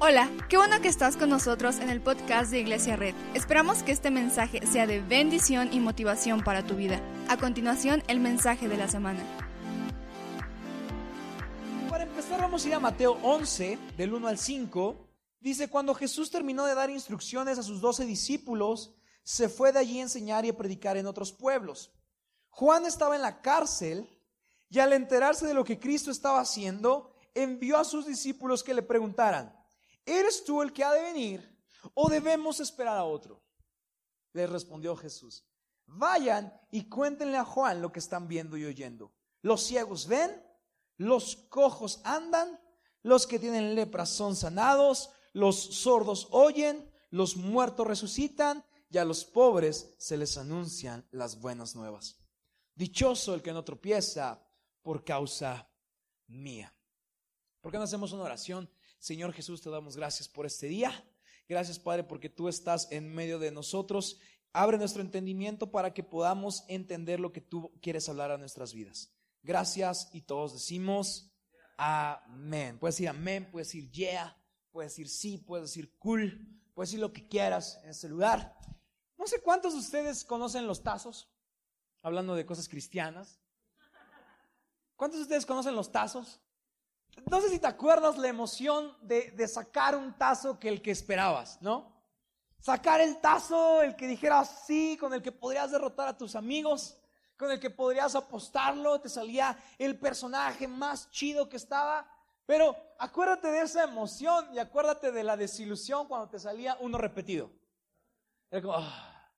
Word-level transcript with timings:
Hola, 0.00 0.28
qué 0.48 0.56
bueno 0.56 0.80
que 0.82 0.88
estás 0.88 1.16
con 1.16 1.30
nosotros 1.30 1.78
en 1.78 1.88
el 1.88 2.00
podcast 2.00 2.50
de 2.50 2.58
Iglesia 2.58 2.96
Red. 2.96 3.14
Esperamos 3.32 3.84
que 3.84 3.92
este 3.92 4.10
mensaje 4.10 4.66
sea 4.66 4.88
de 4.88 5.00
bendición 5.00 5.72
y 5.72 5.78
motivación 5.78 6.42
para 6.42 6.66
tu 6.66 6.74
vida. 6.74 7.00
A 7.28 7.36
continuación, 7.36 8.02
el 8.08 8.18
mensaje 8.18 8.68
de 8.68 8.76
la 8.76 8.88
semana. 8.88 9.20
Para 11.88 12.04
empezar 12.04 12.40
vamos 12.40 12.64
a 12.64 12.68
ir 12.68 12.74
a 12.74 12.80
Mateo 12.80 13.12
11, 13.22 13.78
del 13.96 14.12
1 14.12 14.28
al 14.28 14.36
5. 14.36 15.08
Dice, 15.40 15.70
cuando 15.70 15.94
Jesús 15.94 16.30
terminó 16.30 16.66
de 16.66 16.74
dar 16.74 16.90
instrucciones 16.90 17.58
a 17.58 17.62
sus 17.62 17.80
doce 17.80 18.04
discípulos, 18.04 18.96
se 19.22 19.48
fue 19.48 19.72
de 19.72 19.78
allí 19.78 20.00
a 20.00 20.02
enseñar 20.02 20.44
y 20.44 20.50
a 20.50 20.56
predicar 20.56 20.96
en 20.96 21.06
otros 21.06 21.32
pueblos. 21.32 21.92
Juan 22.50 22.84
estaba 22.84 23.14
en 23.14 23.22
la 23.22 23.40
cárcel 23.40 24.08
y 24.68 24.80
al 24.80 24.92
enterarse 24.92 25.46
de 25.46 25.54
lo 25.54 25.64
que 25.64 25.78
Cristo 25.78 26.10
estaba 26.10 26.40
haciendo, 26.40 27.14
envió 27.32 27.78
a 27.78 27.84
sus 27.84 28.06
discípulos 28.06 28.64
que 28.64 28.74
le 28.74 28.82
preguntaran, 28.82 29.54
¿eres 30.04 30.44
tú 30.44 30.62
el 30.62 30.72
que 30.72 30.84
ha 30.84 30.92
de 30.92 31.02
venir 31.02 31.58
o 31.94 32.08
debemos 32.08 32.60
esperar 32.60 32.96
a 32.96 33.04
otro? 33.04 33.42
Le 34.32 34.46
respondió 34.46 34.96
Jesús, 34.96 35.46
vayan 35.86 36.52
y 36.70 36.88
cuéntenle 36.88 37.36
a 37.36 37.44
Juan 37.44 37.80
lo 37.80 37.92
que 37.92 38.00
están 38.00 38.28
viendo 38.28 38.56
y 38.56 38.64
oyendo. 38.64 39.14
Los 39.42 39.62
ciegos 39.62 40.06
ven, 40.06 40.42
los 40.96 41.36
cojos 41.48 42.00
andan, 42.04 42.60
los 43.02 43.26
que 43.26 43.38
tienen 43.38 43.74
lepra 43.74 44.06
son 44.06 44.34
sanados, 44.34 45.10
los 45.32 45.56
sordos 45.56 46.28
oyen, 46.30 46.90
los 47.10 47.36
muertos 47.36 47.86
resucitan 47.86 48.64
y 48.88 48.98
a 48.98 49.04
los 49.04 49.24
pobres 49.24 49.94
se 49.98 50.16
les 50.16 50.38
anuncian 50.38 51.06
las 51.10 51.40
buenas 51.40 51.74
nuevas. 51.74 52.18
Dichoso 52.74 53.34
el 53.34 53.42
que 53.42 53.52
no 53.52 53.64
tropieza 53.64 54.44
por 54.82 55.04
causa 55.04 55.68
mía. 56.26 56.74
¿Por 57.60 57.70
qué 57.70 57.78
no 57.78 57.84
hacemos 57.84 58.12
una 58.12 58.24
oración? 58.24 58.70
Señor 59.04 59.34
Jesús, 59.34 59.60
te 59.60 59.68
damos 59.68 59.98
gracias 59.98 60.30
por 60.30 60.46
este 60.46 60.66
día. 60.66 60.90
Gracias, 61.46 61.78
Padre, 61.78 62.04
porque 62.04 62.30
tú 62.30 62.48
estás 62.48 62.90
en 62.90 63.14
medio 63.14 63.38
de 63.38 63.50
nosotros. 63.50 64.18
Abre 64.54 64.78
nuestro 64.78 65.02
entendimiento 65.02 65.70
para 65.70 65.92
que 65.92 66.02
podamos 66.02 66.64
entender 66.68 67.20
lo 67.20 67.30
que 67.30 67.42
tú 67.42 67.70
quieres 67.82 68.08
hablar 68.08 68.30
a 68.30 68.38
nuestras 68.38 68.72
vidas. 68.72 69.12
Gracias 69.42 70.08
y 70.14 70.22
todos 70.22 70.54
decimos 70.54 71.30
amén. 71.76 72.78
Puedes 72.78 72.94
decir 72.94 73.10
amén, 73.10 73.50
puedes 73.52 73.68
decir 73.68 73.90
yeah, 73.90 74.42
puedes 74.70 74.92
decir 74.92 75.10
sí, 75.10 75.36
puedes 75.36 75.68
decir 75.68 75.94
cool, 75.98 76.62
puedes 76.72 76.88
decir 76.88 77.00
lo 77.00 77.12
que 77.12 77.28
quieras 77.28 77.78
en 77.82 77.90
este 77.90 78.08
lugar. 78.08 78.56
No 79.18 79.26
sé 79.26 79.42
cuántos 79.42 79.74
de 79.74 79.80
ustedes 79.80 80.24
conocen 80.24 80.66
los 80.66 80.82
tazos, 80.82 81.28
hablando 82.00 82.34
de 82.34 82.46
cosas 82.46 82.70
cristianas. 82.70 83.38
¿Cuántos 84.96 85.18
de 85.18 85.24
ustedes 85.24 85.44
conocen 85.44 85.74
los 85.74 85.92
tazos? 85.92 86.40
No 87.30 87.40
sé 87.40 87.48
si 87.48 87.58
te 87.58 87.66
acuerdas 87.66 88.18
la 88.18 88.28
emoción 88.28 88.96
de, 89.02 89.30
de, 89.30 89.48
sacar 89.48 89.96
un 89.96 90.12
tazo 90.14 90.58
que 90.58 90.68
el 90.68 90.82
que 90.82 90.90
esperabas, 90.90 91.60
¿no? 91.60 91.92
Sacar 92.58 93.00
el 93.00 93.20
tazo, 93.20 93.82
el 93.82 93.94
que 93.96 94.06
dijeras 94.06 94.64
sí, 94.66 94.96
con 94.98 95.12
el 95.14 95.22
que 95.22 95.32
podrías 95.32 95.70
derrotar 95.70 96.08
a 96.08 96.16
tus 96.16 96.34
amigos, 96.34 96.98
con 97.36 97.50
el 97.50 97.60
que 97.60 97.70
podrías 97.70 98.14
apostarlo, 98.14 99.00
te 99.00 99.08
salía 99.08 99.58
el 99.78 99.98
personaje 99.98 100.66
más 100.66 101.10
chido 101.10 101.48
que 101.48 101.56
estaba. 101.56 102.08
Pero 102.46 102.76
acuérdate 102.98 103.48
de 103.48 103.62
esa 103.62 103.84
emoción 103.84 104.46
y 104.52 104.58
acuérdate 104.58 105.12
de 105.12 105.24
la 105.24 105.36
desilusión 105.36 106.06
cuando 106.06 106.28
te 106.28 106.38
salía 106.38 106.76
uno 106.80 106.98
repetido. 106.98 107.50
Era 108.50 108.62
como, 108.62 108.74
ah, 108.76 109.30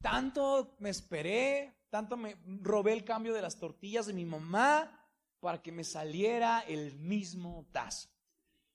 tanto 0.00 0.76
me 0.78 0.90
esperé, 0.90 1.86
tanto 1.90 2.16
me 2.16 2.36
robé 2.62 2.92
el 2.92 3.04
cambio 3.04 3.34
de 3.34 3.42
las 3.42 3.58
tortillas 3.58 4.06
de 4.06 4.12
mi 4.12 4.24
mamá 4.24 4.97
para 5.40 5.62
que 5.62 5.72
me 5.72 5.84
saliera 5.84 6.60
el 6.60 6.98
mismo 6.98 7.66
tazo. 7.72 8.08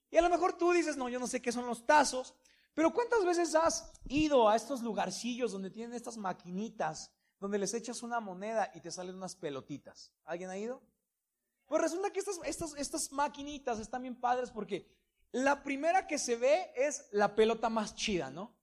Y 0.10 0.18
a 0.18 0.22
lo 0.22 0.30
mejor 0.30 0.54
tú 0.58 0.72
dices, 0.72 0.96
no, 0.96 1.10
yo 1.10 1.20
no 1.20 1.28
sé 1.28 1.42
qué 1.42 1.52
son 1.52 1.66
los 1.66 1.86
tazos, 1.86 2.36
pero 2.74 2.94
¿cuántas 2.94 3.26
veces 3.26 3.56
has 3.56 3.92
ido 4.06 4.50
a 4.50 4.56
estos 4.56 4.82
lugarcillos 4.82 5.52
donde 5.52 5.70
tienen 5.70 5.96
estas 5.96 6.18
maquinitas, 6.18 7.12
donde 7.40 7.60
les 7.60 7.74
echas 7.74 8.02
una 8.04 8.20
moneda 8.20 8.72
y 8.74 8.82
te 8.82 8.92
salen 8.92 9.16
unas 9.16 9.36
pelotitas? 9.36 10.12
¿Alguien 10.24 10.50
ha 10.50 10.58
ido? 10.58 10.82
Pues 11.66 11.82
resulta 11.82 12.12
que 12.12 12.20
estas, 12.20 12.40
estas, 12.46 12.76
estas 12.76 13.12
maquinitas 13.12 13.80
están 13.80 14.04
bien 14.04 14.20
padres 14.20 14.52
porque 14.52 14.88
la 15.32 15.64
primera 15.64 16.06
que 16.06 16.20
se 16.20 16.36
ve 16.36 16.72
es 16.76 17.08
la 17.12 17.36
pelota 17.36 17.70
más 17.70 17.96
chida, 17.96 18.30
¿no? 18.30 18.56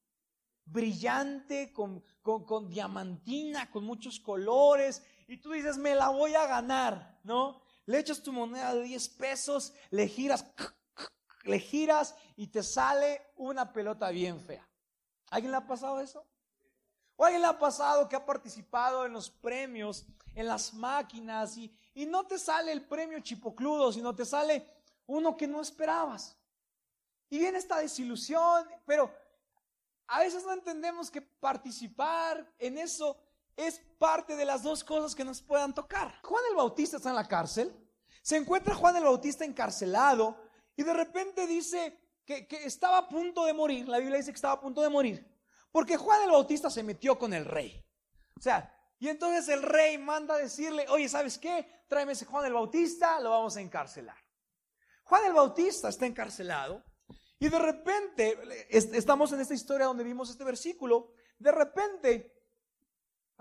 Brillante, 0.65 1.73
con, 1.73 2.05
con, 2.23 2.45
con 2.45 2.69
diamantina, 2.69 3.71
con 3.71 3.85
muchos 3.85 4.21
colores, 4.21 5.03
y 5.27 5.39
tú 5.39 5.51
dices, 5.51 5.79
me 5.79 5.97
la 5.97 6.11
voy 6.11 6.35
a 6.35 6.47
ganar, 6.47 7.19
¿no? 7.25 7.61
Le 7.87 7.99
echas 7.99 8.23
tu 8.23 8.33
moneda 8.33 8.75
de 8.75 8.83
10 8.83 9.09
pesos, 9.11 9.73
le 9.91 10.09
giras, 10.09 10.45
le 11.45 11.59
giras 11.59 12.15
y 12.37 12.49
te 12.49 12.63
sale 12.63 13.33
una 13.37 13.73
pelota 13.73 14.11
bien 14.11 14.41
fea. 14.41 14.67
¿Alguien 15.31 15.53
le 15.53 15.59
ha 15.59 15.67
pasado 15.67 16.01
eso? 16.01 16.27
¿O 17.17 17.25
alguien 17.25 17.43
le 17.43 17.49
ha 17.49 17.59
pasado 17.59 18.09
que 18.09 18.17
ha 18.17 18.25
participado 18.25 19.05
en 19.05 19.13
los 19.13 19.31
premios, 19.31 20.07
en 20.35 20.47
las 20.47 20.73
máquinas 20.73 21.57
y, 21.57 21.75
y 21.95 22.07
no 22.07 22.27
te 22.27 22.39
sale 22.39 22.73
el 22.73 22.83
premio 22.83 23.21
chipocludo, 23.21 23.93
sino 23.93 24.15
te 24.15 24.25
sale 24.25 24.67
uno 25.07 25.37
que 25.37 25.47
no 25.47 25.61
esperabas? 25.61 26.37
Y 27.29 27.39
viene 27.39 27.59
esta 27.59 27.79
desilusión, 27.79 28.67
pero 28.85 29.15
a 30.09 30.21
veces 30.21 30.45
no 30.45 30.53
entendemos 30.53 31.11
que 31.11 31.23
participar 31.23 32.45
en 32.59 32.79
eso 32.79 33.17
es 33.57 33.81
parte 33.99 34.37
de 34.37 34.45
las 34.45 34.63
dos 34.63 34.85
cosas 34.85 35.15
que 35.15 35.25
nos 35.25 35.43
puedan 35.43 35.75
tocar. 35.75 36.21
Juan 36.23 36.43
el 36.51 36.57
Bautista 36.57 36.97
está 36.97 37.11
en 37.11 37.17
la 37.17 37.29
cárcel, 37.29 37.75
se 38.23 38.37
encuentra 38.37 38.75
Juan 38.75 38.97
el 38.97 39.05
Bautista 39.05 39.45
encarcelado 39.45 40.37
y 40.77 40.83
de 40.83 40.93
repente 40.93 41.47
dice 41.47 41.99
que, 42.25 42.47
estaba 42.65 42.99
a 42.99 43.09
punto 43.09 43.45
de 43.45 43.53
morir, 43.53 43.89
la 43.89 43.99
Biblia 43.99 44.19
dice 44.19 44.31
que 44.31 44.37
estaba 44.37 44.55
a 44.55 44.61
punto 44.61 44.83
de 44.83 44.89
morir, 44.89 45.27
porque 45.73 45.97
Juan 45.97 46.23
el 46.23 46.31
Bautista 46.31 46.71
se 46.71 46.83
metió 46.83 47.19
con 47.19 47.35
el 47.35 47.45
rey. 47.45 47.85
O 48.39 48.41
sea, 48.41 48.75
y 48.99 49.09
entonces 49.09 49.49
el 49.49 49.63
rey 49.63 49.99
manda 49.99 50.35
a 50.35 50.39
decirle, 50.39 50.87
oye, 50.89 51.09
¿sabes 51.09 51.39
qué? 51.39 51.85
Tráeme 51.89 52.13
ese 52.13 52.27
Juan 52.27 52.47
el 52.47 52.53
Bautista, 52.53 53.21
lo 53.21 53.31
vamos 53.31 53.57
a 53.57 53.61
encarcelar. 53.61 54.17
Juan 55.05 55.25
el 55.25 55.33
Bautista 55.33 55.89
está 55.89 56.07
encarcelado 56.07 56.85
y 57.39 57.49
de 57.49 57.59
repente, 57.59 58.39
estamos 58.69 59.33
en 59.33 59.41
esta 59.41 59.55
historia 59.55 59.87
donde 59.87 60.05
vimos 60.05 60.31
este 60.31 60.45
versículo, 60.45 61.15
de 61.39 61.51
repente 61.51 62.40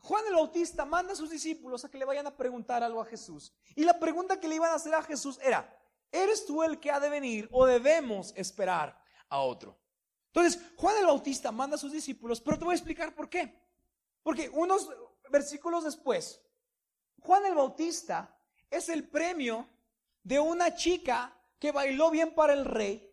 Juan 0.02 0.26
el 0.28 0.36
Bautista 0.36 0.86
manda 0.86 1.14
a 1.14 1.16
sus 1.16 1.30
discípulos 1.30 1.84
a 1.84 1.90
que 1.90 1.98
le 1.98 2.06
vayan 2.06 2.28
a 2.28 2.36
preguntar 2.36 2.84
algo 2.84 3.02
a 3.02 3.06
Jesús. 3.06 3.54
Y 3.76 3.84
la 3.84 4.00
pregunta 4.00 4.40
que 4.40 4.48
le 4.48 4.56
iban 4.56 4.72
a 4.72 4.76
hacer 4.76 4.94
a 4.94 5.04
Jesús 5.04 5.40
era, 5.44 5.78
¿eres 6.12 6.46
tú 6.46 6.64
el 6.64 6.80
que 6.80 6.92
ha 6.92 7.00
de 7.00 7.10
venir 7.10 7.50
o 7.52 7.66
debemos 7.66 8.34
esperar 8.36 9.02
a 9.30 9.40
otro? 9.40 9.78
Entonces, 10.28 10.62
Juan 10.78 10.98
el 10.98 11.06
Bautista 11.06 11.52
manda 11.52 11.76
a 11.76 11.80
sus 11.80 11.92
discípulos, 11.92 12.40
pero 12.40 12.58
te 12.58 12.66
voy 12.66 12.74
a 12.74 12.76
explicar 12.76 13.14
por 13.14 13.30
qué. 13.30 13.60
Porque 14.24 14.50
unos 14.50 14.90
versículos 15.30 15.84
después, 15.84 16.42
Juan 17.22 17.46
el 17.46 17.56
Bautista 17.56 18.38
es 18.70 18.90
el 18.90 19.08
premio 19.10 19.68
de 20.24 20.40
una 20.40 20.76
chica 20.76 21.36
que 21.58 21.72
bailó 21.72 22.10
bien 22.12 22.34
para 22.36 22.54
el 22.54 22.66
rey. 22.66 23.06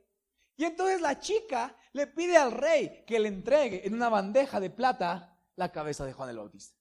Y 0.57 0.65
entonces 0.65 1.01
la 1.01 1.19
chica 1.19 1.77
le 1.93 2.07
pide 2.07 2.37
al 2.37 2.53
rey 2.53 3.05
que 3.07 3.19
le 3.19 3.29
entregue 3.29 3.87
en 3.87 3.95
una 3.95 4.09
bandeja 4.09 4.61
de 4.61 4.71
plata 4.71 5.39
la 5.57 5.73
cabeza 5.73 6.05
de 6.05 6.13
Juan 6.13 6.31
el 6.31 6.39
Bautista. 6.39 6.76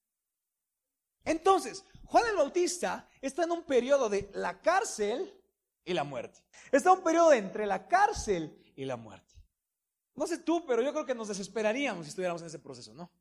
Entonces, 1.25 1.83
Juan 2.05 2.25
el 2.29 2.35
Bautista 2.37 3.09
está 3.19 3.43
en 3.43 3.51
un 3.51 3.63
periodo 3.63 4.07
de 4.07 4.29
la 4.33 4.61
cárcel 4.61 5.33
y 5.83 5.93
la 5.93 6.03
muerte. 6.03 6.39
Está 6.71 6.91
en 6.91 6.99
un 6.99 7.03
periodo 7.03 7.33
entre 7.33 7.65
la 7.65 7.87
cárcel 7.87 8.57
y 8.75 8.85
la 8.85 8.95
muerte. 8.95 9.35
No 10.15 10.25
sé 10.27 10.37
tú, 10.37 10.65
pero 10.65 10.81
yo 10.81 10.93
creo 10.93 11.05
que 11.05 11.15
nos 11.15 11.27
desesperaríamos 11.27 12.05
si 12.05 12.09
estuviéramos 12.09 12.41
en 12.41 12.47
ese 12.47 12.59
proceso, 12.59 12.93
¿no? 12.93 13.11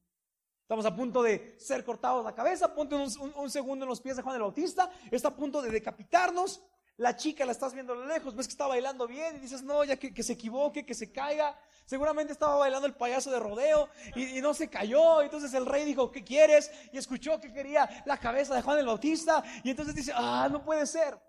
Estamos 0.62 0.87
a 0.87 0.94
punto 0.94 1.22
de 1.22 1.56
ser 1.59 1.84
cortados 1.84 2.25
la 2.25 2.34
cabeza, 2.34 2.75
ponte 2.75 2.94
un, 2.94 3.10
un, 3.37 3.50
segundo 3.50 3.84
en 3.84 3.88
los 3.88 4.00
pies 4.00 4.16
de 4.16 4.22
Juan 4.22 4.37
el 4.37 4.43
Bautista, 4.43 4.91
está 5.10 5.28
a 5.28 5.37
punto 5.37 5.60
de 5.60 5.70
decapitarnos, 5.70 6.62
la 6.97 7.16
chica 7.16 7.44
la 7.44 7.53
estás 7.53 7.75
viendo 7.75 7.93
a 7.93 7.97
lo 7.97 8.06
lejos, 8.06 8.34
ves 8.34 8.47
que 8.47 8.53
está 8.53 8.66
bailando 8.66 9.06
bien 9.06 9.37
y 9.37 9.41
dices, 9.41 9.62
no, 9.62 9.84
ya 9.84 9.97
que, 9.97 10.15
que 10.15 10.22
se 10.22 10.34
equivoque, 10.34 10.87
que 10.87 10.94
se 10.94 11.12
caiga, 11.12 11.58
Seguramente 11.87 12.32
estaba 12.32 12.56
bailando 12.56 12.87
el 12.87 12.94
payaso 12.94 13.31
de 13.31 13.38
rodeo 13.38 13.91
y, 14.17 14.41
no 14.41 14.55
se 14.55 14.70
cayó. 14.70 15.20
Entonces 15.20 15.52
el 15.52 15.67
rey 15.67 15.85
dijo, 15.85 16.11
¿qué 16.11 16.25
quieres? 16.25 16.70
Y 16.93 16.99
escuchó 16.99 17.38
que 17.41 17.52
quería 17.52 18.02
la 18.06 18.19
cabeza 18.19 18.55
de 18.55 18.62
Juan 18.62 18.79
el 18.79 18.87
Bautista. 18.87 19.43
Y 19.62 19.70
entonces 19.70 19.94
dice, 19.94 20.12
ah, 20.14 20.49
no 20.50 20.64
puede 20.64 20.87
ser. 20.87 21.20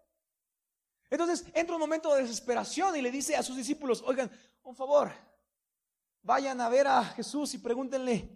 Entonces 1.10 1.46
entra 1.54 1.76
un 1.76 1.82
momento 1.82 2.14
de 2.16 2.22
desesperación 2.22 2.96
y 2.96 3.02
le 3.02 3.12
dice 3.12 3.36
a 3.36 3.44
sus 3.44 3.58
discípulos, 3.58 4.02
oigan, 4.06 4.32
un 4.64 4.76
favor, 4.76 5.12
vayan 6.22 6.60
a 6.62 6.70
ver 6.70 6.88
a 6.88 7.04
Jesús 7.04 7.54
y 7.54 7.58
pregúntenle 7.58 8.30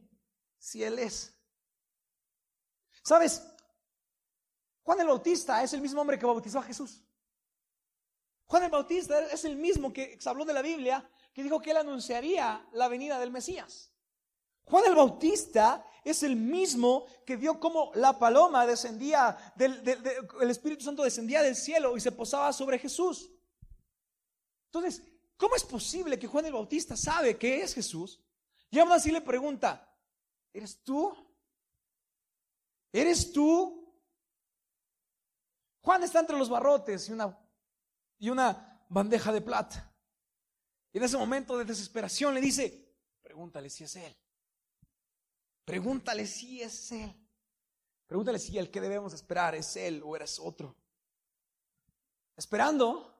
si 0.58 0.84
Él 0.84 1.00
es. 1.00 1.36
¿Sabes? 3.02 3.46
Juan 4.84 5.00
el 5.00 5.08
Bautista 5.08 5.64
es 5.64 5.72
el 5.74 5.82
mismo 5.82 6.02
hombre 6.02 6.20
que 6.20 6.26
bautizó 6.26 6.60
a 6.60 6.64
Jesús. 6.64 7.02
Juan 8.50 8.64
el 8.64 8.72
Bautista 8.72 9.22
es 9.32 9.46
el 9.46 9.56
mismo 9.56 9.94
que 9.94 10.20
habló 10.26 10.44
de 10.44 10.54
la 10.54 10.62
Biblia 10.62 11.10
que 11.34 11.44
dijo 11.44 11.62
que 11.62 11.72
él 11.72 11.78
anunciaría 11.78 12.68
la 12.74 12.90
venida 12.90 13.18
del 13.18 13.32
Mesías. 13.32 13.94
Juan 14.66 14.84
el 14.86 14.96
Bautista 14.96 15.86
es 16.04 16.24
el 16.24 16.36
mismo 16.36 17.06
que 17.26 17.38
vio 17.38 17.62
cómo 17.62 17.92
la 17.96 18.20
paloma 18.20 18.66
descendía, 18.66 19.38
del, 19.56 19.82
el 20.42 20.50
Espíritu 20.50 20.84
Santo 20.84 21.04
descendía 21.04 21.42
del 21.42 21.56
cielo 21.56 21.96
y 21.96 22.02
se 22.02 22.12
posaba 22.12 22.52
sobre 22.52 22.78
Jesús. 22.78 23.32
Entonces, 24.66 25.02
¿Cómo 25.40 25.56
es 25.56 25.64
posible 25.64 26.20
que 26.20 26.28
Juan 26.28 26.46
el 26.48 26.52
Bautista 26.52 26.98
sabe 26.98 27.38
que 27.38 27.62
es 27.62 27.74
Jesús? 27.74 28.22
Y 28.70 28.78
aún 28.78 28.92
así 28.92 29.10
le 29.10 29.22
pregunta, 29.22 29.90
¿eres 30.52 30.84
tú? 30.84 31.16
¿Eres 32.92 33.32
tú? 33.32 33.90
Juan 35.82 36.04
está 36.04 36.20
entre 36.20 36.38
los 36.38 36.50
barrotes 36.50 37.08
y 37.08 37.14
una, 37.14 37.40
y 38.20 38.30
una 38.30 38.86
bandeja 38.90 39.32
de 39.32 39.42
plata. 39.42 39.92
Y 40.92 40.98
en 40.98 41.04
ese 41.04 41.18
momento 41.18 41.58
de 41.58 41.66
desesperación 41.66 42.34
le 42.34 42.42
dice, 42.42 42.94
pregúntale 43.22 43.70
si 43.70 43.86
es 43.86 43.96
él. 43.96 44.16
Pregúntale 45.66 46.28
si 46.28 46.62
es 46.62 46.92
él. 46.92 47.16
Pregúntale 48.06 48.40
si 48.40 48.58
el 48.58 48.72
que 48.72 48.82
debemos 48.82 49.14
esperar 49.14 49.56
es 49.56 49.76
él 49.76 50.02
o 50.04 50.16
eres 50.16 50.40
otro. 50.40 50.76
Esperando 52.36 53.16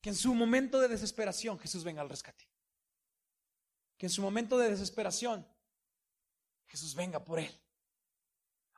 que 0.00 0.10
en 0.10 0.16
su 0.16 0.34
momento 0.34 0.80
de 0.80 0.88
desesperación 0.88 1.58
Jesús 1.58 1.84
venga 1.84 2.02
al 2.02 2.08
rescate. 2.08 2.48
Que 3.98 4.06
en 4.06 4.10
su 4.10 4.22
momento 4.22 4.58
de 4.58 4.70
desesperación 4.70 5.46
Jesús 6.66 6.94
venga 6.94 7.22
por 7.22 7.38
él. 7.38 7.60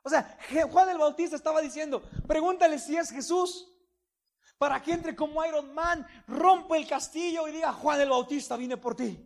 O 0.03 0.11
sea, 0.11 0.39
Juan 0.71 0.89
el 0.91 0.99
Bautista 0.99 1.37
estaba 1.37 1.61
diciendo, 1.61 2.03
pregúntale 2.27 2.79
si 2.79 2.97
es 2.97 3.11
Jesús, 3.11 3.74
para 4.59 4.81
que 4.83 4.93
entre 4.93 5.17
como 5.17 5.45
Iron 5.45 5.75
Man, 5.75 6.07
rompa 6.27 6.77
el 6.77 6.87
castillo 6.87 7.49
y 7.49 7.53
diga, 7.53 7.73
Juan 7.73 8.01
el 8.01 8.11
Bautista 8.11 8.57
vine 8.57 8.77
por 8.77 8.95
ti. 8.95 9.19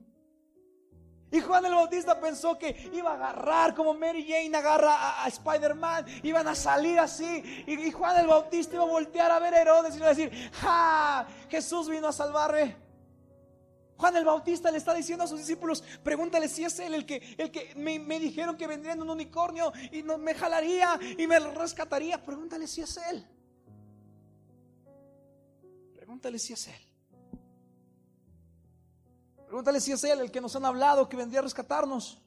Y 1.31 1.41
Juan 1.41 1.65
el 1.67 1.75
Bautista 1.75 2.19
pensó 2.19 2.59
que 2.59 2.91
iba 2.95 3.11
a 3.11 3.15
agarrar 3.15 3.75
como 3.75 3.93
Mary 3.93 4.27
Jane 4.27 4.57
agarra 4.57 5.23
a, 5.23 5.29
Spider-Man, 5.29 6.07
iban 6.23 6.49
a 6.49 6.55
salir 6.55 6.99
así. 6.99 7.65
Y, 7.67 7.91
Juan 7.91 8.19
el 8.19 8.27
Bautista 8.27 8.77
iba 8.77 8.85
a 8.85 8.89
voltear 8.89 9.31
a 9.31 9.39
ver 9.39 9.55
a 9.55 9.61
Herodes 9.61 9.95
y 9.95 9.99
iba 9.99 10.07
a 10.07 10.15
decir, 10.15 10.51
¡ja! 10.55 11.27
Jesús 11.51 11.89
vino 11.89 12.09
a 12.09 12.13
salvarme. 12.13 12.77
Juan 13.99 14.17
el 14.17 14.25
Bautista 14.25 14.71
le 14.71 14.79
está 14.79 14.95
diciendo 14.95 15.25
a 15.25 15.27
sus 15.27 15.41
discípulos, 15.41 15.83
pregúntale 16.03 16.49
si 16.49 16.65
es 16.65 16.79
él 16.79 16.95
el 16.95 17.05
que, 17.05 17.35
el 17.37 17.51
que 17.51 17.75
me, 17.75 17.99
dijeron 18.21 18.57
que 18.57 18.67
vendría 18.67 18.93
en 18.93 19.03
un 19.03 19.11
unicornio 19.11 19.73
y 19.91 20.03
no, 20.05 20.17
me 20.17 20.35
jalaría 20.35 20.99
y 21.19 21.27
me 21.27 21.39
rescataría. 21.41 22.23
Pregúntale 22.23 22.67
si 22.67 22.81
es 22.81 22.97
él. 23.11 23.27
Pregúntale 26.09 26.39
si 26.39 26.55
es 26.55 26.69
él. 26.69 26.81
Pregúntale 29.45 29.79
si 29.79 29.93
es 29.93 30.03
él 30.05 30.21
el 30.21 30.31
que 30.31 30.41
nos 30.41 30.57
han 30.57 30.65
hablado 30.65 31.07
que 31.07 31.19
vendría 31.19 31.41
a 31.41 31.43
rescatarnos. 31.43 32.19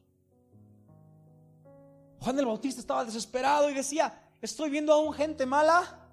Juan 2.19 2.37
el 2.37 2.45
Bautista 2.45 2.79
estaba 2.79 3.03
desesperado 3.03 3.71
y 3.71 3.73
decía, 3.73 4.29
estoy 4.39 4.69
viendo 4.69 4.93
a 4.93 4.99
un 4.99 5.11
gente 5.13 5.47
mala, 5.47 6.07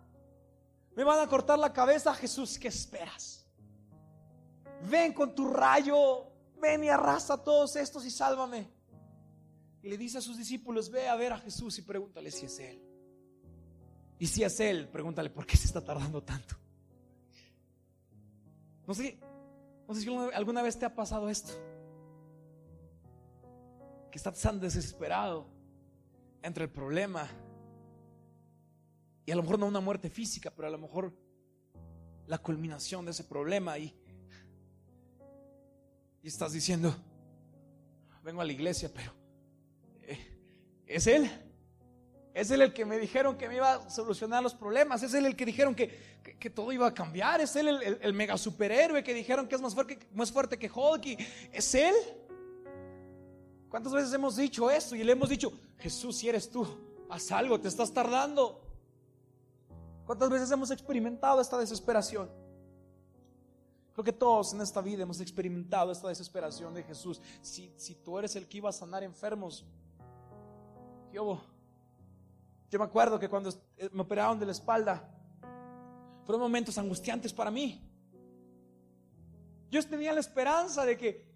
me 0.96 1.04
van 1.04 1.20
a 1.20 1.28
cortar 1.28 1.58
la 1.58 1.70
cabeza, 1.70 2.14
Jesús, 2.14 2.58
¿qué 2.58 2.68
esperas? 2.68 3.46
ven 4.88 5.12
con 5.12 5.34
tu 5.34 5.46
rayo, 5.46 6.24
ven 6.58 6.84
y 6.84 6.88
arrasa 6.88 7.34
a 7.34 7.44
todos 7.44 7.76
estos 7.76 8.06
y 8.06 8.10
sálvame. 8.10 8.66
Y 9.82 9.90
le 9.90 9.98
dice 9.98 10.16
a 10.16 10.22
sus 10.22 10.38
discípulos, 10.38 10.90
ve 10.90 11.06
a 11.06 11.16
ver 11.16 11.34
a 11.34 11.38
Jesús 11.38 11.76
y 11.76 11.82
pregúntale 11.82 12.30
si 12.30 12.46
es 12.46 12.58
Él. 12.60 12.82
Y 14.18 14.26
si 14.26 14.42
es 14.42 14.58
Él, 14.58 14.88
pregúntale 14.88 15.28
por 15.28 15.44
qué 15.44 15.58
se 15.58 15.66
está 15.66 15.84
tardando 15.84 16.22
tanto. 16.22 16.56
No 18.88 18.94
sé, 18.94 19.18
no 19.86 19.94
sé 19.94 20.00
si 20.00 20.08
alguna 20.08 20.62
vez 20.62 20.78
te 20.78 20.86
ha 20.86 20.94
pasado 20.94 21.28
esto. 21.28 21.52
Que 24.10 24.18
estás 24.18 24.40
tan 24.40 24.58
desesperado 24.58 25.46
entre 26.42 26.64
el 26.64 26.70
problema 26.70 27.28
y 29.26 29.30
a 29.30 29.36
lo 29.36 29.42
mejor 29.42 29.58
no 29.58 29.66
una 29.66 29.80
muerte 29.80 30.08
física, 30.08 30.50
pero 30.50 30.68
a 30.68 30.70
lo 30.70 30.78
mejor 30.78 31.12
la 32.26 32.38
culminación 32.38 33.04
de 33.04 33.10
ese 33.10 33.24
problema 33.24 33.78
y 33.78 33.94
y 36.22 36.28
estás 36.28 36.52
diciendo, 36.52 36.94
vengo 38.22 38.40
a 38.40 38.44
la 38.44 38.52
iglesia, 38.52 38.90
pero 38.92 39.12
eh, 40.02 40.18
es 40.86 41.06
Él. 41.06 41.30
Es 42.34 42.50
Él 42.50 42.62
el 42.62 42.72
que 42.72 42.84
me 42.84 42.98
dijeron 42.98 43.36
que 43.36 43.48
me 43.48 43.56
iba 43.56 43.74
a 43.74 43.90
solucionar 43.90 44.42
los 44.42 44.54
problemas. 44.54 45.02
Es 45.02 45.14
Él 45.14 45.26
el 45.26 45.36
que 45.36 45.44
dijeron 45.44 45.74
que, 45.74 46.07
todo 46.54 46.72
iba 46.72 46.86
a 46.86 46.94
cambiar. 46.94 47.40
Es 47.40 47.56
Él 47.56 47.68
el, 48.00 48.12
mega 48.14 48.36
superhéroe 48.36 49.02
que 49.02 49.14
dijeron 49.14 49.48
que 49.48 49.54
es 49.54 49.60
más 49.60 49.74
fuerte, 49.74 49.98
más 50.14 50.30
fuerte 50.30 50.58
que 50.58 50.70
Hulk. 50.70 51.18
es 51.52 51.74
Él. 51.74 51.94
¿Cuántas 53.68 53.92
veces 53.92 54.12
hemos 54.12 54.36
dicho 54.36 54.70
esto 54.70 54.96
y 54.96 55.04
le 55.04 55.12
hemos 55.12 55.28
dicho, 55.28 55.52
Jesús, 55.78 56.16
si 56.16 56.28
eres 56.28 56.50
tú, 56.50 56.66
haz 57.10 57.30
algo, 57.32 57.60
te 57.60 57.68
estás 57.68 57.92
tardando? 57.92 58.62
¿Cuántas 60.06 60.30
veces 60.30 60.50
hemos 60.50 60.70
experimentado 60.70 61.40
esta 61.40 61.58
desesperación? 61.58 62.30
Creo 63.92 64.04
que 64.04 64.12
todos 64.12 64.54
en 64.54 64.60
esta 64.60 64.80
vida 64.80 65.02
hemos 65.02 65.20
experimentado 65.20 65.92
esta 65.92 66.08
desesperación 66.08 66.72
de 66.72 66.82
Jesús. 66.82 67.20
Si, 67.42 67.74
si 67.76 67.94
tú 67.96 68.18
eres 68.18 68.36
el 68.36 68.48
que 68.48 68.58
iba 68.58 68.70
a 68.70 68.72
sanar 68.72 69.02
enfermos, 69.02 69.66
yo, 71.12 71.42
yo 72.70 72.78
me 72.78 72.84
acuerdo 72.84 73.18
que 73.18 73.28
cuando 73.28 73.50
eh, 73.76 73.90
me 73.92 74.02
operaron 74.02 74.38
de 74.38 74.46
la 74.46 74.52
espalda, 74.52 75.17
fueron 76.28 76.42
momentos 76.42 76.76
angustiantes 76.76 77.32
para 77.32 77.50
mí. 77.50 77.80
Yo 79.70 79.82
tenía 79.88 80.12
la 80.12 80.20
esperanza 80.20 80.84
de 80.84 80.94
que, 80.94 81.26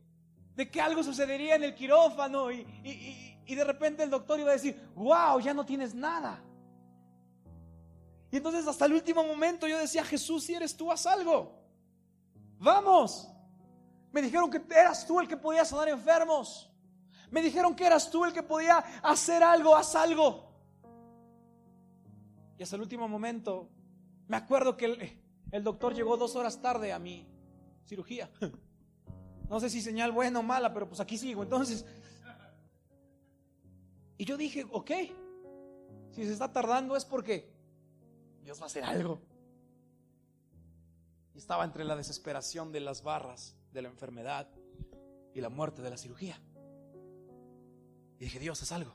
de 0.55 0.71
que 0.71 0.83
algo 0.83 1.03
sucedería 1.03 1.55
en 1.55 1.65
el 1.65 1.75
quirófano 1.75 2.53
y, 2.53 2.57
y, 2.85 3.39
y 3.47 3.55
de 3.55 3.65
repente 3.65 4.03
el 4.03 4.11
doctor 4.11 4.39
iba 4.39 4.51
a 4.51 4.53
decir, 4.53 4.79
wow, 4.95 5.41
ya 5.41 5.55
no 5.55 5.65
tienes 5.65 5.95
nada. 5.95 6.45
Y 8.31 8.37
entonces 8.37 8.67
hasta 8.67 8.85
el 8.85 8.93
último 8.93 9.25
momento 9.25 9.67
yo 9.67 9.79
decía, 9.79 10.05
Jesús, 10.05 10.45
si 10.45 10.53
eres 10.53 10.77
tú, 10.77 10.93
haz 10.93 11.07
algo. 11.07 11.59
Vamos. 12.59 13.31
Me 14.11 14.21
dijeron 14.21 14.51
que 14.51 14.61
eras 14.79 15.07
tú 15.07 15.21
el 15.21 15.27
que 15.27 15.39
podía 15.39 15.65
sanar 15.65 15.89
enfermos. 15.89 16.71
Me 17.31 17.41
dijeron 17.41 17.75
que 17.75 17.87
eras 17.87 18.11
tú 18.11 18.27
el 18.27 18.35
que 18.35 18.43
podía 18.43 18.77
hacer 19.03 19.43
algo, 19.43 19.75
haz 19.75 19.95
algo. 19.95 20.53
Y 22.59 22.63
hasta 22.63 22.77
el 22.77 22.83
último 22.83 23.09
momento, 23.09 23.71
me 24.29 24.37
acuerdo 24.37 24.77
que 24.77 25.21
el, 25.51 25.65
doctor 25.65 25.95
llegó 25.95 26.17
dos 26.17 26.37
horas 26.37 26.61
tarde 26.61 26.93
a 26.93 26.99
mi 26.99 27.27
cirugía. 27.85 28.31
No 29.49 29.61
sé 29.61 29.69
si 29.69 29.83
señal 29.83 30.13
buena 30.13 30.39
o 30.39 30.43
mala, 30.43 30.73
pero 30.73 30.89
pues 30.89 30.99
aquí 30.99 31.19
sigo. 31.19 31.43
Entonces, 31.43 31.85
y 34.17 34.25
yo 34.25 34.39
dije, 34.39 34.65
ok, 34.71 34.91
si 36.13 36.25
se 36.25 36.33
está 36.33 36.51
tardando 36.51 36.97
es 36.97 37.05
porque 37.05 37.53
Dios 38.43 38.59
va 38.59 38.63
a 38.63 38.67
hacer 38.69 38.83
algo. 38.83 39.21
Y 41.35 41.39
estaba 41.39 41.65
entre 41.65 41.85
la 41.85 41.97
desesperación 41.97 42.73
de 42.73 42.81
las 42.81 43.03
barras 43.03 43.55
de 43.73 43.83
la 43.83 43.89
enfermedad 43.89 44.49
y 45.35 45.41
la 45.43 45.51
muerte 45.51 45.83
de 45.83 45.91
la 45.91 45.99
cirugía. 45.99 46.41
Y 48.19 48.25
dije, 48.25 48.39
Dios, 48.39 48.63
haz 48.63 48.73
algo. 48.73 48.95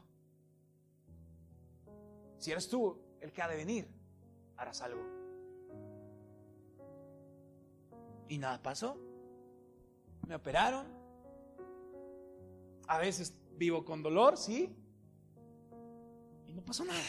Si 2.38 2.52
eres 2.52 2.70
tú 2.70 3.00
el 3.20 3.32
que 3.32 3.42
ha 3.42 3.48
de 3.48 3.58
venir, 3.58 3.88
harás 4.56 4.82
algo. 4.82 5.17
Y 8.30 8.38
nada 8.38 8.62
pasó. 8.62 8.98
Me 10.28 10.36
operaron. 10.36 10.86
A 12.88 12.98
veces 12.98 13.34
vivo 13.58 13.84
con 13.84 14.02
dolor, 14.04 14.38
sí. 14.38 14.76
Y 16.48 16.52
no 16.54 16.62
pasó 16.64 16.86
nada. 16.86 17.02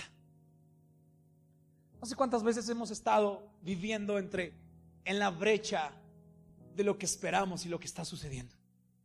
No 2.00 2.06
sé 2.06 2.14
cuántas 2.14 2.42
veces 2.42 2.68
hemos 2.68 2.90
estado 2.90 3.50
viviendo 3.62 4.18
entre 4.18 4.54
en 5.04 5.18
la 5.18 5.30
brecha 5.30 5.90
de 6.74 6.84
lo 6.84 6.96
que 6.96 7.06
esperamos 7.06 7.66
y 7.66 7.68
lo 7.68 7.80
que 7.80 7.86
está 7.86 8.04
sucediendo. 8.04 8.54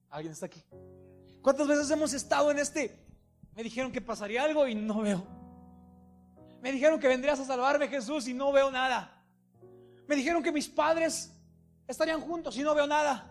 ¿Alguien 0.09 0.33
está 0.33 0.45
aquí? 0.45 0.63
¿Cuántas 1.41 1.67
veces 1.67 1.89
hemos 1.89 2.13
estado 2.13 2.51
en 2.51 2.59
este? 2.59 3.03
Me 3.55 3.63
dijeron 3.63 3.91
que 3.91 3.99
pasaría 3.99 4.43
algo 4.43 4.67
y 4.67 4.75
no 4.75 5.01
veo. 5.01 5.25
Me 6.61 6.71
dijeron 6.71 6.99
que 6.99 7.07
vendrías 7.07 7.39
a 7.39 7.45
salvarme 7.45 7.87
Jesús 7.87 8.27
y 8.27 8.33
no 8.33 8.51
veo 8.51 8.69
nada. 8.71 9.21
Me 10.07 10.15
dijeron 10.15 10.43
que 10.43 10.51
mis 10.51 10.67
padres 10.69 11.32
estarían 11.87 12.21
juntos 12.21 12.57
y 12.57 12.63
no 12.63 12.73
veo 12.75 12.87
nada. 12.87 13.29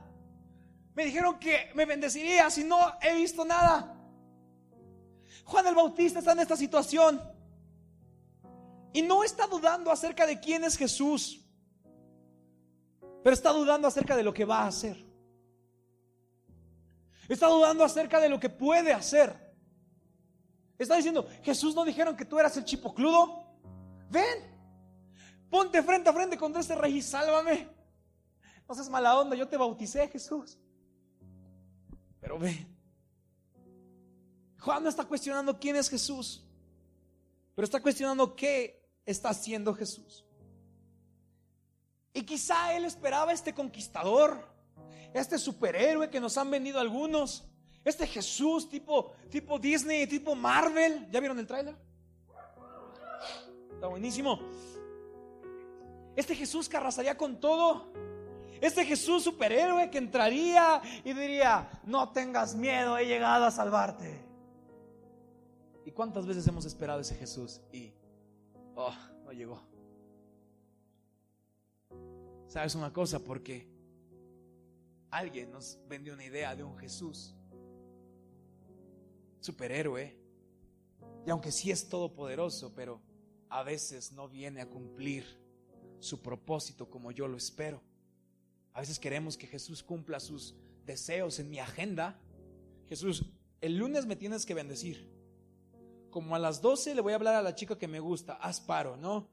Me 0.94 1.04
dijeron 1.04 1.38
que 1.38 1.70
me 1.74 1.86
bendecirías 1.86 2.56
y 2.58 2.64
no 2.64 2.78
he 3.00 3.14
visto 3.14 3.44
nada. 3.44 3.96
Juan 5.44 5.66
el 5.66 5.74
Bautista 5.74 6.18
está 6.18 6.32
en 6.32 6.40
esta 6.40 6.56
situación 6.56 7.20
y 8.92 9.02
no 9.02 9.24
está 9.24 9.46
dudando 9.46 9.90
acerca 9.90 10.26
de 10.26 10.38
quién 10.38 10.64
es 10.64 10.76
Jesús 10.76 11.42
pero 13.22 13.34
está 13.34 13.50
dudando 13.52 13.86
acerca 13.86 14.16
de 14.16 14.22
lo 14.22 14.34
que 14.34 14.44
va 14.44 14.62
a 14.62 14.66
hacer. 14.66 15.04
Está 17.28 17.46
dudando 17.46 17.84
acerca 17.84 18.20
de 18.20 18.28
lo 18.28 18.40
que 18.40 18.50
puede 18.50 18.92
hacer. 18.92 19.34
Está 20.76 20.96
diciendo, 20.96 21.28
Jesús 21.42 21.74
no 21.74 21.84
dijeron 21.84 22.16
que 22.16 22.24
tú 22.24 22.38
eras 22.38 22.56
el 22.56 22.64
chipocludo. 22.64 23.46
Ven, 24.10 24.38
ponte 25.48 25.82
frente 25.82 26.10
a 26.10 26.12
frente 26.12 26.36
contra 26.36 26.60
este 26.60 26.74
rey 26.74 26.96
y 26.96 27.02
sálvame. 27.02 27.68
No 28.68 28.74
seas 28.74 28.88
mala 28.88 29.18
onda, 29.18 29.36
yo 29.36 29.48
te 29.48 29.56
bauticé, 29.56 30.08
Jesús. 30.08 30.58
Pero 32.20 32.38
ven. 32.38 32.72
Juan 34.60 34.82
no 34.82 34.88
está 34.88 35.04
cuestionando 35.04 35.58
quién 35.58 35.74
es 35.74 35.88
Jesús, 35.88 36.44
pero 37.54 37.64
está 37.64 37.82
cuestionando 37.82 38.36
qué 38.36 38.80
está 39.04 39.30
haciendo 39.30 39.74
Jesús. 39.74 40.24
Y 42.14 42.22
quizá 42.22 42.74
él 42.74 42.84
esperaba 42.84 43.32
este 43.32 43.54
conquistador, 43.54 44.46
este 45.14 45.38
superhéroe 45.38 46.10
que 46.10 46.20
nos 46.20 46.36
han 46.38 46.50
vendido 46.50 46.78
algunos, 46.78 47.44
este 47.84 48.06
Jesús 48.06 48.68
tipo, 48.68 49.12
tipo 49.30 49.58
Disney, 49.58 50.06
tipo 50.06 50.34
Marvel. 50.36 51.08
¿Ya 51.10 51.18
vieron 51.18 51.38
el 51.38 51.46
tráiler? 51.46 51.76
Está 53.74 53.88
buenísimo. 53.88 54.38
Este 56.14 56.36
Jesús 56.36 56.68
que 56.68 56.76
arrasaría 56.76 57.16
con 57.16 57.40
todo. 57.40 57.92
Este 58.62 58.84
Jesús 58.84 59.24
superhéroe 59.24 59.90
que 59.90 59.98
entraría 59.98 60.80
y 61.02 61.12
diría, 61.14 61.68
no 61.84 62.12
tengas 62.12 62.54
miedo, 62.54 62.96
he 62.96 63.06
llegado 63.06 63.44
a 63.44 63.50
salvarte. 63.50 64.24
¿Y 65.84 65.90
cuántas 65.90 66.26
veces 66.26 66.46
hemos 66.46 66.64
esperado 66.64 67.00
ese 67.00 67.16
Jesús 67.16 67.60
y, 67.72 67.92
oh, 68.76 68.94
no 69.24 69.32
llegó? 69.32 69.60
¿Sabes 72.46 72.76
una 72.76 72.92
cosa? 72.92 73.18
Porque 73.18 73.68
alguien 75.10 75.50
nos 75.50 75.80
vendió 75.88 76.14
una 76.14 76.24
idea 76.24 76.54
de 76.54 76.62
un 76.62 76.78
Jesús 76.78 77.34
superhéroe. 79.40 80.16
Y 81.26 81.30
aunque 81.30 81.50
sí 81.50 81.72
es 81.72 81.88
todopoderoso, 81.88 82.72
pero 82.76 83.02
a 83.48 83.64
veces 83.64 84.12
no 84.12 84.28
viene 84.28 84.60
a 84.60 84.70
cumplir 84.70 85.24
su 85.98 86.22
propósito 86.22 86.88
como 86.88 87.10
yo 87.10 87.26
lo 87.26 87.36
espero. 87.36 87.82
A 88.74 88.80
veces 88.80 88.98
queremos 88.98 89.36
que 89.36 89.46
Jesús 89.46 89.82
cumpla 89.82 90.20
sus 90.20 90.54
deseos 90.84 91.38
en 91.38 91.50
mi 91.50 91.58
agenda. 91.58 92.18
Jesús, 92.88 93.24
el 93.60 93.76
lunes 93.76 94.06
me 94.06 94.16
tienes 94.16 94.46
que 94.46 94.54
bendecir. 94.54 95.10
Como 96.10 96.34
a 96.34 96.38
las 96.38 96.60
12 96.60 96.94
le 96.94 97.00
voy 97.00 97.12
a 97.12 97.16
hablar 97.16 97.34
a 97.34 97.42
la 97.42 97.54
chica 97.54 97.78
que 97.78 97.88
me 97.88 98.00
gusta, 98.00 98.34
haz 98.34 98.60
paro, 98.60 98.96
¿no? 98.96 99.28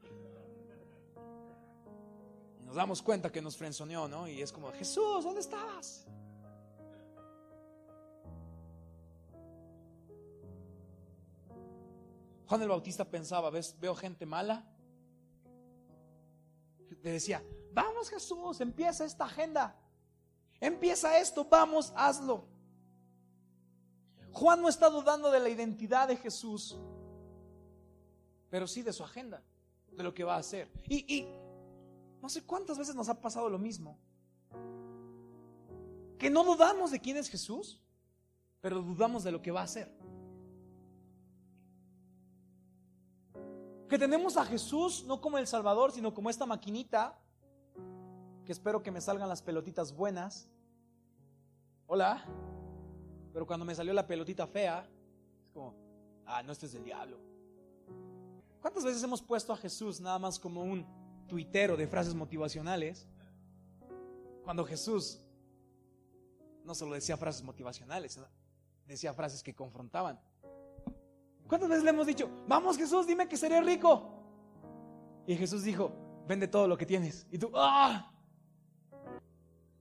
Nos 2.66 2.76
damos 2.76 3.02
cuenta 3.02 3.32
que 3.32 3.42
nos 3.42 3.58
frenzoneó, 3.58 4.08
¿no? 4.08 4.28
Y 4.28 4.42
es 4.42 4.52
como, 4.52 4.72
Jesús, 4.72 5.24
¿dónde 5.24 5.42
estabas? 5.42 6.06
Juan 12.46 12.62
el 12.62 12.68
Bautista 12.70 13.06
pensaba, 13.06 13.50
¿ves? 13.50 13.76
Veo 13.80 13.96
gente 13.96 14.26
mala. 14.26 14.66
Le 17.04 17.12
decía, 17.12 17.44
Vamos 17.82 18.10
Jesús, 18.10 18.60
empieza 18.60 19.06
esta 19.06 19.24
agenda. 19.24 19.74
Empieza 20.60 21.18
esto, 21.18 21.46
vamos, 21.46 21.94
hazlo. 21.96 22.44
Juan 24.34 24.62
no 24.62 24.68
está 24.68 24.90
dudando 24.90 25.32
de 25.32 25.40
la 25.40 25.48
identidad 25.48 26.10
de 26.10 26.18
Jesús, 26.18 26.78
pero 28.50 28.68
sí 28.68 28.82
de 28.82 28.92
su 28.92 29.02
agenda, 29.02 29.42
de 29.94 30.04
lo 30.04 30.14
que 30.14 30.26
va 30.26 30.36
a 30.36 30.40
hacer. 30.40 30.70
Y, 30.90 31.06
y 31.08 31.26
no 32.22 32.28
sé 32.28 32.46
cuántas 32.46 32.78
veces 32.78 32.96
nos 32.96 33.08
ha 33.08 33.22
pasado 33.22 33.50
lo 33.50 33.58
mismo. 33.58 33.98
Que 36.18 36.30
no 36.30 36.44
dudamos 36.44 36.92
de 36.92 37.00
quién 37.00 37.16
es 37.16 37.30
Jesús, 37.30 37.82
pero 38.60 38.82
dudamos 38.82 39.24
de 39.24 39.32
lo 39.32 39.42
que 39.42 39.52
va 39.52 39.62
a 39.62 39.64
hacer. 39.64 39.90
Que 43.88 43.98
tenemos 43.98 44.36
a 44.36 44.44
Jesús 44.44 45.06
no 45.06 45.22
como 45.22 45.38
el 45.38 45.48
Salvador, 45.48 45.94
sino 45.94 46.14
como 46.14 46.30
esta 46.30 46.46
maquinita 46.46 47.18
que 48.50 48.54
espero 48.54 48.82
que 48.82 48.90
me 48.90 49.00
salgan 49.00 49.30
las 49.30 49.44
pelotitas 49.44 49.96
buenas. 49.96 50.50
Hola. 51.86 52.26
Pero 53.32 53.46
cuando 53.46 53.64
me 53.64 53.76
salió 53.76 53.94
la 53.94 54.08
pelotita 54.08 54.48
fea, 54.48 54.90
es 55.46 55.52
como, 55.52 55.76
ah, 56.26 56.42
no, 56.42 56.52
este 56.52 56.66
es 56.66 56.74
del 56.74 56.84
diablo. 56.84 57.20
¿Cuántas 58.60 58.84
veces 58.84 59.04
hemos 59.04 59.22
puesto 59.22 59.54
a 59.54 59.56
Jesús 59.56 60.02
nada 60.02 60.18
más 60.18 60.40
como 60.40 60.64
un 60.64 60.84
tuitero 61.28 61.78
de 61.78 61.88
frases 61.88 62.16
motivacionales? 62.16 63.08
Cuando 64.44 64.66
Jesús 64.66 65.22
no 66.64 66.74
solo 66.74 66.96
decía 66.96 67.18
frases 67.18 67.44
motivacionales, 67.44 68.20
decía 68.88 69.14
frases 69.14 69.44
que 69.44 69.54
confrontaban. 69.54 70.20
¿Cuántas 71.48 71.70
veces 71.70 71.84
le 71.84 71.92
hemos 71.92 72.08
dicho, 72.08 72.28
vamos 72.48 72.78
Jesús, 72.78 73.06
dime 73.06 73.28
que 73.28 73.38
seré 73.38 73.62
rico? 73.62 74.10
Y 75.28 75.36
Jesús 75.36 75.62
dijo, 75.62 75.92
vende 76.28 76.48
todo 76.48 76.68
lo 76.68 76.76
que 76.80 76.88
tienes. 76.88 77.28
Y 77.30 77.38
tú, 77.38 77.52
¡ah! 77.54 78.12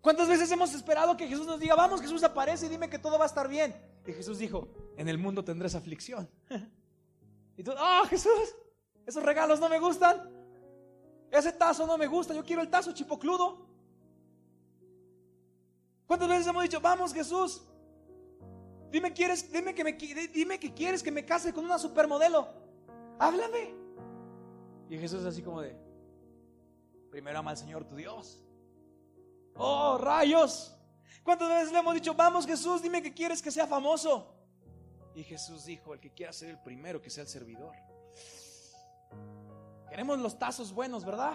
¿Cuántas 0.01 0.29
veces 0.29 0.51
hemos 0.53 0.73
esperado 0.75 1.17
que 1.17 1.27
Jesús 1.27 1.47
nos 1.47 1.59
diga, 1.59 1.75
vamos 1.75 2.01
Jesús 2.01 2.23
aparece 2.23 2.67
y 2.67 2.69
dime 2.69 2.89
que 2.89 2.99
todo 2.99 3.19
va 3.19 3.25
a 3.25 3.27
estar 3.27 3.49
bien? 3.49 3.75
Y 4.07 4.13
Jesús 4.13 4.39
dijo, 4.39 4.69
en 4.97 5.09
el 5.09 5.19
mundo 5.19 5.45
tendrás 5.45 5.75
aflicción. 5.75 6.29
y 7.57 7.63
tú, 7.63 7.73
ah, 7.77 8.05
Jesús, 8.09 8.55
esos 9.05 9.23
regalos 9.23 9.59
no 9.59 9.69
me 9.69 9.79
gustan. 9.79 10.31
Ese 11.31 11.53
tazo 11.53 11.87
no 11.87 11.99
me 11.99 12.07
gusta, 12.07 12.33
yo 12.33 12.45
quiero 12.45 12.63
el 12.63 12.71
tazo 12.71 12.93
chipocludo. 12.93 13.67
¿Cuántas 16.07 16.29
veces 16.29 16.47
hemos 16.47 16.63
dicho, 16.63 16.81
vamos 16.81 17.13
Jesús, 17.13 17.63
dime, 18.91 19.13
quieres, 19.13 19.53
dime, 19.53 19.75
que 19.75 19.85
me, 19.85 19.93
dime 19.93 20.59
que 20.59 20.73
quieres 20.73 21.03
que 21.03 21.11
me 21.11 21.27
case 21.27 21.53
con 21.53 21.67
una 21.67 21.79
supermodelo? 21.79 22.49
Háblame. 23.19 23.75
Y 24.89 24.97
Jesús 24.97 25.23
así 25.27 25.43
como 25.43 25.61
de, 25.61 25.77
primero 27.11 27.41
ama 27.41 27.51
al 27.51 27.59
Señor 27.59 27.85
tu 27.85 27.95
Dios 27.95 28.43
Oh, 29.59 29.99
rayos. 29.99 30.75
¿Cuántas 31.25 31.49
veces 31.49 31.73
le 31.73 31.79
hemos 31.81 31.95
dicho, 31.95 32.15
vamos 32.15 32.47
Jesús, 32.47 32.81
dime 32.81 33.03
que 33.03 33.13
quieres 33.13 33.43
que 33.43 33.51
sea 33.51 33.67
famoso? 33.67 34.35
Y 35.15 35.25
Jesús 35.25 35.65
dijo, 35.65 35.93
el 35.93 36.01
que 36.01 36.13
quiera 36.15 36.33
ser 36.33 36.51
el 36.51 36.59
primero, 36.59 37.03
que 37.03 37.11
sea 37.11 37.25
el 37.25 37.29
servidor. 37.29 37.75
Queremos 39.91 40.19
los 40.21 40.39
tazos 40.39 40.73
buenos, 40.73 41.05
¿verdad? 41.05 41.35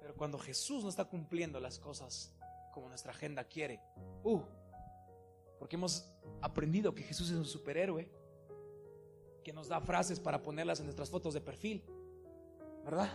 Pero 0.00 0.14
cuando 0.14 0.38
Jesús 0.38 0.84
no 0.84 0.88
está 0.88 1.04
cumpliendo 1.04 1.58
las 1.58 1.78
cosas 1.78 2.32
como 2.72 2.88
nuestra 2.88 3.12
agenda 3.12 3.44
quiere, 3.44 3.80
uh, 4.22 4.40
porque 5.58 5.76
hemos 5.76 6.08
aprendido 6.40 6.94
que 6.94 7.02
Jesús 7.02 7.30
es 7.30 7.36
un 7.36 7.44
superhéroe, 7.44 8.08
que 9.42 9.52
nos 9.52 9.68
da 9.68 9.80
frases 9.80 10.20
para 10.20 10.42
ponerlas 10.42 10.78
en 10.78 10.86
nuestras 10.86 11.10
fotos 11.10 11.34
de 11.34 11.40
perfil, 11.40 11.84
¿verdad? 12.84 13.10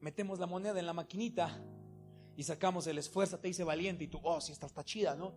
Metemos 0.00 0.38
la 0.38 0.46
moneda 0.46 0.78
en 0.78 0.86
la 0.86 0.92
maquinita 0.92 1.58
y 2.36 2.42
sacamos 2.42 2.86
el 2.86 2.98
esfuérzate 2.98 3.48
y 3.48 3.50
dice 3.50 3.64
valiente 3.64 4.04
y 4.04 4.08
tú, 4.08 4.20
oh, 4.22 4.40
si 4.40 4.52
esta 4.52 4.66
está 4.66 4.84
chida, 4.84 5.14
¿no? 5.14 5.32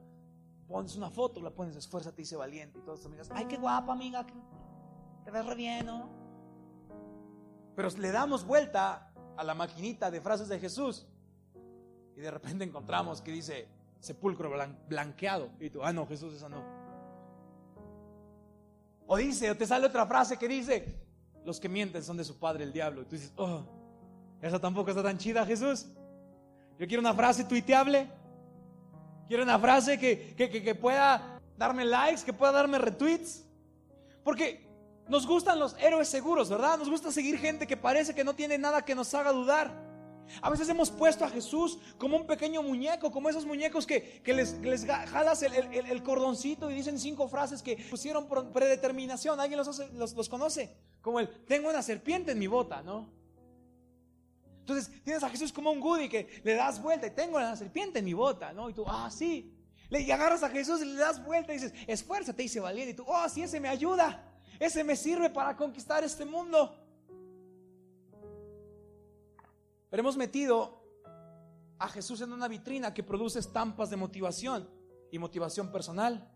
Pones 0.67 0.95
una 0.95 1.09
foto, 1.09 1.41
la 1.41 1.49
pones 1.49 1.75
esfuérzate 1.75 2.21
y 2.21 2.23
dice 2.23 2.35
valiente 2.35 2.79
y 2.79 2.81
todos 2.81 2.99
tus 2.99 3.07
amigas, 3.07 3.29
ay, 3.33 3.45
qué 3.45 3.57
guapa 3.57 3.91
amiga, 3.93 4.25
te 5.25 5.31
ves 5.31 5.45
re 5.45 5.55
bien, 5.55 5.85
¿no? 5.85 6.09
Pero 7.75 7.89
le 7.89 8.11
damos 8.11 8.45
vuelta 8.45 9.11
a 9.35 9.43
la 9.43 9.53
maquinita 9.53 10.11
de 10.11 10.21
frases 10.21 10.47
de 10.47 10.59
Jesús 10.59 11.07
y 12.15 12.21
de 12.21 12.29
repente 12.29 12.63
encontramos 12.63 13.21
que 13.21 13.31
dice 13.31 13.67
sepulcro 13.99 14.51
blanqueado 14.87 15.49
y 15.59 15.69
tú, 15.69 15.83
ah, 15.83 15.93
no, 15.93 16.05
Jesús, 16.05 16.33
esa 16.33 16.49
no. 16.49 16.63
O 19.07 19.17
dice, 19.17 19.51
o 19.51 19.57
te 19.57 19.65
sale 19.65 19.87
otra 19.87 20.05
frase 20.05 20.37
que 20.37 20.47
dice, 20.47 21.01
los 21.43 21.59
que 21.59 21.67
mienten 21.67 22.03
son 22.03 22.17
de 22.17 22.23
su 22.23 22.37
padre 22.37 22.63
el 22.63 22.71
diablo. 22.71 23.01
Y 23.01 23.05
tú 23.05 23.15
dices, 23.15 23.33
oh, 23.35 23.63
esa 24.41 24.59
tampoco 24.59 24.89
está 24.89 25.03
tan 25.03 25.17
chida, 25.17 25.45
Jesús. 25.45 25.87
Yo 26.79 26.87
quiero 26.87 27.01
una 27.01 27.13
frase 27.13 27.43
tuiteable. 27.43 28.09
Quiero 29.27 29.43
una 29.43 29.59
frase 29.59 29.99
que, 29.99 30.33
que, 30.35 30.75
pueda 30.75 31.39
darme 31.57 31.85
likes, 31.85 32.23
que 32.23 32.33
pueda 32.33 32.51
darme 32.51 32.79
retweets. 32.79 33.45
Porque 34.23 34.67
nos 35.07 35.27
gustan 35.27 35.59
los 35.59 35.75
héroes 35.79 36.07
seguros, 36.07 36.49
¿verdad? 36.49 36.77
Nos 36.79 36.89
gusta 36.89 37.11
seguir 37.11 37.37
gente 37.37 37.67
que 37.67 37.77
parece 37.77 38.15
que 38.15 38.23
no 38.23 38.33
tiene 38.33 38.57
nada 38.57 38.83
que 38.83 38.95
nos 38.95 39.13
haga 39.13 39.31
dudar. 39.31 39.71
A 40.41 40.49
veces 40.49 40.67
hemos 40.69 40.89
puesto 40.89 41.23
a 41.23 41.29
Jesús 41.29 41.77
como 41.97 42.17
un 42.17 42.25
pequeño 42.25 42.63
muñeco, 42.63 43.11
como 43.11 43.29
esos 43.29 43.45
muñecos 43.45 43.85
que, 43.85 44.21
les, 44.25 44.53
les, 44.59 44.85
jalas 44.85 45.43
el, 45.43 46.03
cordoncito 46.03 46.71
y 46.71 46.75
dicen 46.75 46.97
cinco 46.97 47.27
frases 47.27 47.61
que 47.61 47.77
pusieron 47.89 48.27
por 48.27 48.51
predeterminación. 48.51 49.39
¿Alguien 49.39 49.57
los, 49.59 50.13
los 50.15 50.29
conoce? 50.29 50.75
Como 51.01 51.19
el, 51.19 51.29
tengo 51.45 51.69
una 51.69 51.81
serpiente 51.83 52.31
en 52.31 52.39
mi 52.39 52.47
bota, 52.47 52.81
¿no? 52.81 53.20
Entonces 54.61 54.91
tienes 55.03 55.23
a 55.23 55.29
Jesús 55.29 55.51
como 55.51 55.71
un 55.71 55.79
goodie 55.79 56.07
que 56.07 56.41
le 56.43 56.53
das 56.53 56.81
vuelta 56.81 57.07
y 57.07 57.11
tengo 57.11 57.39
la 57.39 57.55
serpiente 57.55 57.99
en 57.99 58.05
mi 58.05 58.13
bota, 58.13 58.53
¿no? 58.53 58.69
Y 58.69 58.73
tú, 58.73 58.85
ah, 58.87 59.09
sí. 59.09 59.57
Le 59.89 60.11
agarras 60.13 60.43
a 60.43 60.49
Jesús 60.49 60.81
y 60.81 60.85
le 60.85 60.95
das 60.95 61.23
vuelta 61.25 61.51
y 61.51 61.57
dices, 61.57 61.73
esfuérzate 61.87 62.43
y 62.43 62.47
se 62.47 62.59
valiente. 62.59 62.91
Y 62.91 62.95
tú, 62.95 63.03
oh, 63.05 63.27
sí, 63.27 63.41
ese 63.41 63.59
me 63.59 63.67
ayuda. 63.67 64.23
Ese 64.59 64.83
me 64.83 64.95
sirve 64.95 65.29
para 65.31 65.57
conquistar 65.57 66.03
este 66.03 66.23
mundo. 66.23 66.77
Pero 69.89 70.01
hemos 70.01 70.15
metido 70.15 70.85
a 71.79 71.89
Jesús 71.89 72.21
en 72.21 72.31
una 72.31 72.47
vitrina 72.47 72.93
que 72.93 73.01
produce 73.01 73.39
estampas 73.39 73.89
de 73.89 73.97
motivación 73.97 74.69
y 75.11 75.17
motivación 75.17 75.71
personal. 75.71 76.31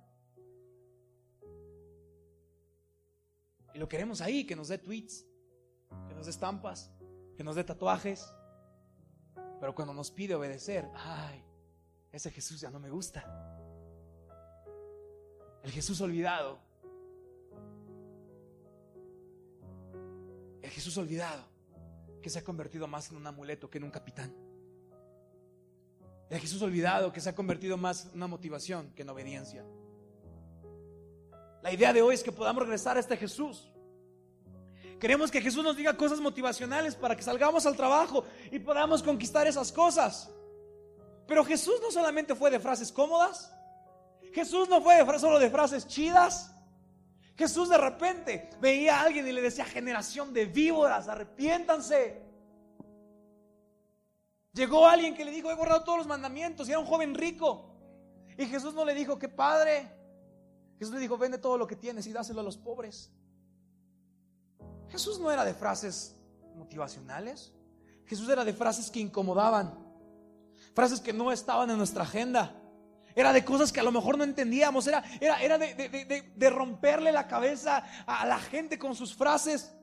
Y 3.75 3.77
lo 3.77 3.88
queremos 3.88 4.20
ahí, 4.20 4.46
que 4.46 4.55
nos 4.55 4.70
dé 4.70 4.79
tweets, 4.79 5.25
que 6.08 6.15
nos 6.15 6.25
dé 6.25 6.32
estampas 6.32 6.91
que 7.35 7.43
nos 7.43 7.55
dé 7.55 7.63
tatuajes, 7.63 8.33
pero 9.59 9.73
cuando 9.73 9.93
nos 9.93 10.11
pide 10.11 10.35
obedecer, 10.35 10.89
ay, 10.95 11.43
ese 12.11 12.31
Jesús 12.31 12.61
ya 12.61 12.69
no 12.69 12.79
me 12.79 12.89
gusta. 12.89 13.23
El 15.63 15.71
Jesús 15.71 15.99
olvidado. 16.01 16.59
El 20.61 20.69
Jesús 20.69 20.97
olvidado 20.97 21.43
que 22.21 22.29
se 22.29 22.39
ha 22.39 22.43
convertido 22.43 22.87
más 22.87 23.11
en 23.11 23.17
un 23.17 23.27
amuleto 23.27 23.69
que 23.69 23.77
en 23.77 23.83
un 23.83 23.91
capitán. 23.91 24.33
El 26.29 26.39
Jesús 26.39 26.61
olvidado 26.61 27.11
que 27.11 27.21
se 27.21 27.29
ha 27.29 27.35
convertido 27.35 27.77
más 27.77 28.05
en 28.05 28.15
una 28.15 28.27
motivación 28.27 28.91
que 28.95 29.03
en 29.03 29.09
obediencia. 29.09 29.63
La 31.61 31.71
idea 31.71 31.93
de 31.93 32.01
hoy 32.01 32.15
es 32.15 32.23
que 32.23 32.31
podamos 32.31 32.63
regresar 32.63 32.97
a 32.97 32.99
este 32.99 33.17
Jesús. 33.17 33.71
Queremos 34.99 35.29
que 35.29 35.41
Jesús 35.41 35.63
nos 35.63 35.75
diga 35.75 35.95
cosas 35.97 36.19
motivacionales 36.19 36.95
para 36.95 37.15
que 37.15 37.23
salgamos 37.23 37.65
al 37.65 37.75
trabajo 37.75 38.23
y 38.51 38.59
podamos 38.59 39.03
conquistar 39.03 39.45
esas 39.45 39.71
cosas. 39.71 40.29
Pero 41.27 41.43
Jesús 41.43 41.75
no 41.81 41.91
solamente 41.91 42.35
fue 42.35 42.49
de 42.49 42.59
frases 42.59 42.91
cómodas. 42.91 43.51
Jesús 44.33 44.69
no 44.69 44.81
fue 44.81 45.03
de, 45.03 45.19
solo 45.19 45.39
de 45.39 45.49
frases 45.49 45.87
chidas. 45.87 46.51
Jesús 47.37 47.69
de 47.69 47.77
repente 47.77 48.49
veía 48.61 48.99
a 48.99 49.03
alguien 49.03 49.27
y 49.27 49.31
le 49.31 49.41
decía, 49.41 49.65
generación 49.65 50.33
de 50.33 50.45
víboras, 50.45 51.07
arrepiéntanse. 51.07 52.21
Llegó 54.53 54.87
alguien 54.87 55.15
que 55.15 55.25
le 55.25 55.31
dijo, 55.31 55.51
he 55.51 55.55
guardado 55.55 55.83
todos 55.83 55.97
los 55.99 56.07
mandamientos 56.07 56.67
y 56.67 56.71
era 56.71 56.79
un 56.79 56.85
joven 56.85 57.13
rico. 57.13 57.75
Y 58.37 58.45
Jesús 58.45 58.73
no 58.73 58.85
le 58.85 58.93
dijo, 58.93 59.19
qué 59.19 59.27
padre. 59.27 59.91
Jesús 60.79 60.93
le 60.93 60.99
dijo, 60.99 61.17
vende 61.17 61.37
todo 61.37 61.57
lo 61.57 61.67
que 61.67 61.75
tienes 61.75 62.07
y 62.07 62.13
dáselo 62.13 62.39
a 62.39 62.43
los 62.43 62.57
pobres. 62.57 63.11
Jesús 64.89 65.19
no 65.19 65.31
era 65.31 65.43
de 65.43 65.53
frases 65.53 66.15
motivacionales. 66.55 67.51
Jesús 68.05 68.29
era 68.29 68.45
de 68.45 68.53
frases 68.53 68.89
que 68.89 68.99
incomodaban. 68.99 69.73
Frases 70.73 70.99
que 70.99 71.13
no 71.13 71.31
estaban 71.31 71.69
en 71.69 71.77
nuestra 71.77 72.03
agenda. 72.03 72.61
Era 73.15 73.31
de 73.31 73.45
cosas 73.45 73.71
que 73.71 73.79
a 73.79 73.83
lo 73.83 73.91
mejor 73.91 74.17
no 74.17 74.23
entendíamos. 74.23 74.87
Era, 74.87 75.03
era, 75.21 75.41
era 75.41 75.57
de, 75.57 76.49
romperle 76.49 77.11
la 77.11 77.27
cabeza 77.27 77.83
a 78.05 78.25
la 78.25 78.39
gente 78.39 78.77
con 78.77 78.93
sus 78.93 79.15
frases. 79.15 79.73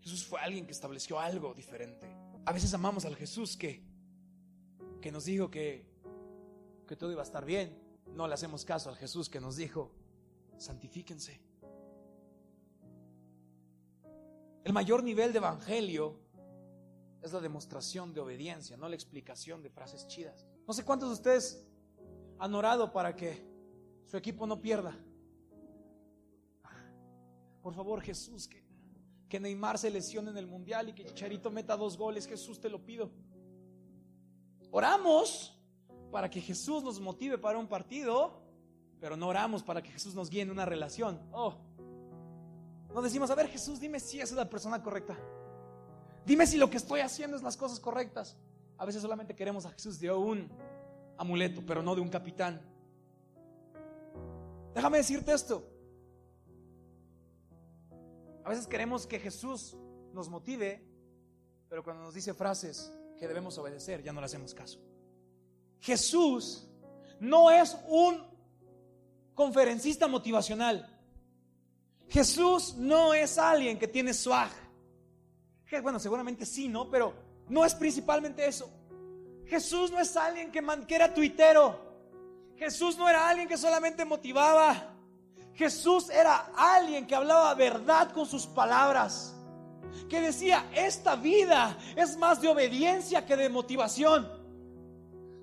Jesús 0.00 0.24
fue 0.24 0.40
alguien 0.40 0.66
que 0.66 0.72
estableció 0.72 1.18
algo 1.18 1.52
diferente. 1.54 2.06
A 2.44 2.52
veces 2.52 2.72
amamos 2.74 3.04
al 3.04 3.16
Jesús 3.16 3.56
que, 3.56 3.84
que 5.00 5.10
nos 5.10 5.24
dijo 5.24 5.50
que, 5.50 5.90
que 6.86 6.94
todo 6.94 7.10
iba 7.10 7.22
a 7.22 7.24
estar 7.24 7.44
bien. 7.44 7.82
No 8.14 8.28
le 8.28 8.34
hacemos 8.34 8.64
caso 8.64 8.88
al 8.88 8.96
Jesús 8.96 9.28
que 9.28 9.40
nos 9.40 9.56
dijo, 9.56 9.90
santifíquense. 10.58 11.40
El 14.64 14.72
mayor 14.72 15.04
nivel 15.04 15.32
de 15.32 15.38
evangelio 15.38 16.18
es 17.22 17.32
la 17.32 17.40
demostración 17.40 18.12
de 18.12 18.20
obediencia, 18.20 18.76
no 18.76 18.88
la 18.88 18.94
explicación 18.96 19.62
de 19.62 19.70
frases 19.70 20.06
chidas. 20.08 20.44
No 20.66 20.74
sé 20.74 20.84
cuántos 20.84 21.10
de 21.10 21.14
ustedes 21.14 21.66
han 22.38 22.54
orado 22.54 22.92
para 22.92 23.14
que 23.14 23.46
su 24.06 24.16
equipo 24.16 24.46
no 24.46 24.60
pierda. 24.60 24.98
Por 27.62 27.74
favor, 27.74 28.02
Jesús, 28.02 28.48
que 28.48 28.64
que 29.34 29.40
Neymar 29.40 29.78
se 29.78 29.90
lesione 29.90 30.30
en 30.30 30.36
el 30.36 30.46
mundial 30.46 30.90
y 30.90 30.92
que 30.92 31.04
Chicharito 31.04 31.50
meta 31.50 31.76
dos 31.76 31.98
goles. 31.98 32.28
Jesús, 32.28 32.60
te 32.60 32.68
lo 32.68 32.84
pido. 32.84 33.10
Oramos 34.70 35.58
para 36.12 36.30
que 36.30 36.40
Jesús 36.40 36.84
nos 36.84 37.00
motive 37.00 37.36
para 37.36 37.58
un 37.58 37.66
partido, 37.66 38.44
pero 39.00 39.16
no 39.16 39.26
oramos 39.26 39.64
para 39.64 39.82
que 39.82 39.90
Jesús 39.90 40.14
nos 40.14 40.30
guíe 40.30 40.42
en 40.42 40.52
una 40.52 40.64
relación. 40.64 41.20
Oh, 41.32 41.56
no 42.94 43.02
decimos, 43.02 43.28
a 43.30 43.34
ver 43.34 43.48
Jesús, 43.48 43.80
dime 43.80 43.98
si 43.98 44.20
es 44.20 44.30
la 44.32 44.48
persona 44.48 44.80
correcta. 44.80 45.18
Dime 46.24 46.46
si 46.46 46.56
lo 46.56 46.70
que 46.70 46.76
estoy 46.76 47.00
haciendo 47.00 47.36
es 47.36 47.42
las 47.42 47.56
cosas 47.56 47.80
correctas. 47.80 48.36
A 48.78 48.84
veces 48.84 49.02
solamente 49.02 49.34
queremos 49.34 49.66
a 49.66 49.70
Jesús 49.70 49.98
de 49.98 50.12
un 50.12 50.48
amuleto, 51.18 51.60
pero 51.66 51.82
no 51.82 51.94
de 51.94 52.00
un 52.00 52.08
capitán. 52.08 52.62
Déjame 54.74 54.98
decirte 54.98 55.32
esto. 55.32 55.68
A 58.44 58.48
veces 58.48 58.66
queremos 58.66 59.06
que 59.06 59.18
Jesús 59.18 59.76
nos 60.12 60.28
motive, 60.28 60.86
pero 61.68 61.82
cuando 61.82 62.04
nos 62.04 62.14
dice 62.14 62.32
frases 62.32 62.92
que 63.18 63.26
debemos 63.26 63.58
obedecer, 63.58 64.02
ya 64.02 64.12
no 64.12 64.20
le 64.20 64.26
hacemos 64.26 64.54
caso. 64.54 64.78
Jesús 65.80 66.68
no 67.18 67.50
es 67.50 67.76
un 67.88 68.22
conferencista 69.34 70.06
motivacional. 70.06 70.93
Jesús 72.14 72.76
no 72.76 73.12
es 73.12 73.38
alguien 73.38 73.76
que 73.76 73.88
tiene 73.88 74.14
swag. 74.14 74.48
Bueno, 75.82 75.98
seguramente 75.98 76.46
sí, 76.46 76.68
¿no? 76.68 76.88
Pero 76.88 77.12
no 77.48 77.64
es 77.64 77.74
principalmente 77.74 78.46
eso. 78.46 78.70
Jesús 79.46 79.90
no 79.90 79.98
es 79.98 80.16
alguien 80.16 80.52
que, 80.52 80.62
que 80.86 80.94
era 80.94 81.12
tuitero. 81.12 81.76
Jesús 82.56 82.96
no 82.96 83.08
era 83.08 83.28
alguien 83.28 83.48
que 83.48 83.56
solamente 83.56 84.04
motivaba. 84.04 84.94
Jesús 85.54 86.08
era 86.08 86.52
alguien 86.56 87.04
que 87.04 87.16
hablaba 87.16 87.52
verdad 87.54 88.12
con 88.12 88.26
sus 88.26 88.46
palabras. 88.46 89.34
Que 90.08 90.20
decía, 90.20 90.70
esta 90.72 91.16
vida 91.16 91.76
es 91.96 92.16
más 92.16 92.40
de 92.40 92.46
obediencia 92.46 93.26
que 93.26 93.34
de 93.34 93.48
motivación. 93.48 94.30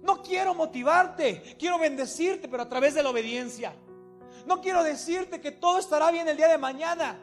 No 0.03 0.23
quiero 0.23 0.55
motivarte, 0.55 1.57
quiero 1.59 1.77
bendecirte, 1.77 2.47
pero 2.47 2.63
a 2.63 2.69
través 2.69 2.93
de 2.93 3.03
la 3.03 3.09
obediencia. 3.09 3.73
No 4.45 4.61
quiero 4.61 4.83
decirte 4.83 5.39
que 5.41 5.51
todo 5.51 5.79
estará 5.79 6.11
bien 6.11 6.27
el 6.27 6.37
día 6.37 6.47
de 6.47 6.57
mañana. 6.57 7.17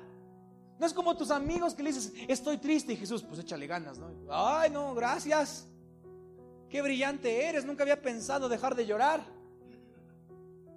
No 0.79 0.87
es 0.87 0.93
como 0.93 1.17
tus 1.17 1.31
amigos 1.31 1.75
que 1.75 1.83
le 1.83 1.93
dices, 1.93 2.13
estoy 2.29 2.59
triste 2.59 2.93
y 2.93 2.97
Jesús, 2.97 3.23
pues 3.23 3.41
échale 3.41 3.67
ganas, 3.67 3.99
¿no? 3.99 4.11
Ay, 4.31 4.71
no, 4.71 4.95
gracias. 4.95 5.67
Qué 6.69 6.83
brillante 6.83 7.47
eres, 7.47 7.65
nunca 7.65 7.83
había 7.83 8.01
pensado 8.01 8.49
dejar 8.49 8.75
de 8.75 8.87
llorar. 8.87 9.25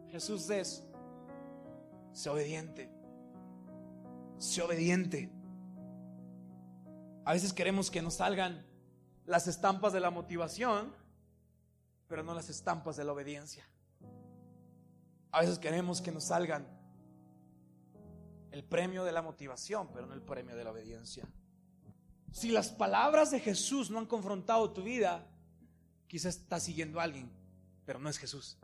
Jesús 0.09 0.49
es, 0.49 0.83
Sé 2.13 2.29
obediente. 2.29 2.89
Sé 4.37 4.61
obediente. 4.61 5.29
A 7.23 7.33
veces 7.33 7.53
queremos 7.53 7.89
que 7.89 8.01
nos 8.01 8.15
salgan 8.15 8.65
las 9.25 9.47
estampas 9.47 9.93
de 9.93 9.99
la 9.99 10.09
motivación, 10.09 10.93
pero 12.07 12.23
no 12.23 12.33
las 12.33 12.49
estampas 12.49 12.97
de 12.97 13.05
la 13.05 13.13
obediencia. 13.13 13.65
A 15.31 15.41
veces 15.41 15.59
queremos 15.59 16.01
que 16.01 16.11
nos 16.11 16.25
salgan 16.25 16.67
el 18.51 18.63
premio 18.63 19.03
de 19.03 19.11
la 19.11 19.21
motivación, 19.21 19.89
pero 19.93 20.05
no 20.05 20.13
el 20.13 20.21
premio 20.21 20.55
de 20.55 20.63
la 20.63 20.71
obediencia. 20.71 21.25
Si 22.31 22.49
las 22.49 22.69
palabras 22.69 23.31
de 23.31 23.39
Jesús 23.39 23.89
no 23.89 23.99
han 23.99 24.05
confrontado 24.05 24.71
tu 24.71 24.83
vida, 24.83 25.27
quizás 26.07 26.35
estás 26.35 26.63
siguiendo 26.63 26.99
a 26.99 27.03
alguien, 27.03 27.31
pero 27.85 27.99
no 27.99 28.09
es 28.09 28.17
Jesús. 28.17 28.57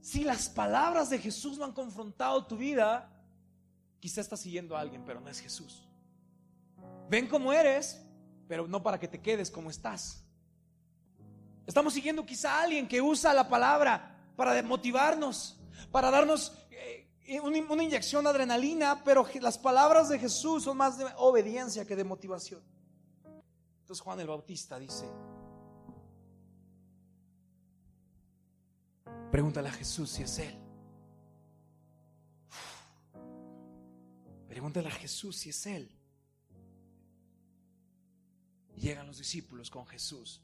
Si 0.00 0.24
las 0.24 0.48
palabras 0.48 1.10
de 1.10 1.18
Jesús 1.18 1.58
no 1.58 1.64
han 1.64 1.72
confrontado 1.72 2.46
tu 2.46 2.56
vida, 2.56 3.10
quizá 4.00 4.20
estás 4.20 4.40
siguiendo 4.40 4.76
a 4.76 4.80
alguien, 4.80 5.02
pero 5.04 5.20
no 5.20 5.30
es 5.30 5.40
Jesús. 5.40 5.88
Ven 7.08 7.26
como 7.26 7.52
eres, 7.52 8.02
pero 8.46 8.66
no 8.66 8.82
para 8.82 8.98
que 8.98 9.08
te 9.08 9.20
quedes 9.20 9.50
como 9.50 9.70
estás. 9.70 10.22
Estamos 11.66 11.94
siguiendo 11.94 12.26
quizá 12.26 12.58
a 12.58 12.62
alguien 12.64 12.86
que 12.86 13.00
usa 13.00 13.32
la 13.32 13.48
palabra 13.48 14.13
para 14.36 14.62
motivarnos, 14.62 15.58
para 15.90 16.10
darnos 16.10 16.52
eh, 16.70 17.40
una 17.40 17.82
inyección 17.82 18.24
de 18.24 18.30
adrenalina, 18.30 19.02
pero 19.04 19.26
las 19.40 19.58
palabras 19.58 20.08
de 20.08 20.18
Jesús 20.18 20.64
son 20.64 20.76
más 20.76 20.98
de 20.98 21.06
obediencia 21.16 21.84
que 21.84 21.96
de 21.96 22.04
motivación. 22.04 22.62
Entonces 23.80 24.02
Juan 24.02 24.20
el 24.20 24.28
Bautista 24.28 24.78
dice, 24.78 25.08
Pregúntale 29.30 29.68
a 29.68 29.72
Jesús 29.72 30.10
si 30.10 30.22
es 30.22 30.38
Él. 30.38 30.58
Pregúntale 34.48 34.88
a 34.88 34.92
Jesús 34.92 35.36
si 35.36 35.50
es 35.50 35.66
Él. 35.66 35.90
llegan 38.84 39.06
los 39.06 39.18
discípulos 39.18 39.70
con 39.70 39.86
Jesús. 39.86 40.42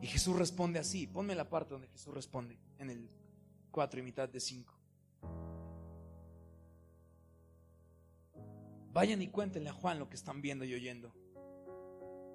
Y 0.00 0.06
Jesús 0.06 0.36
responde 0.36 0.78
así. 0.78 1.06
Ponme 1.06 1.34
la 1.34 1.48
parte 1.48 1.74
donde 1.74 1.88
Jesús 1.88 2.14
responde, 2.14 2.58
en 2.78 2.90
el 2.90 3.10
4 3.70 4.00
y 4.00 4.02
mitad 4.02 4.28
de 4.28 4.40
5. 4.40 4.74
Vayan 8.92 9.22
y 9.22 9.28
cuéntenle 9.28 9.70
a 9.70 9.72
Juan 9.72 9.98
lo 9.98 10.08
que 10.08 10.16
están 10.16 10.40
viendo 10.40 10.64
y 10.64 10.74
oyendo. 10.74 11.12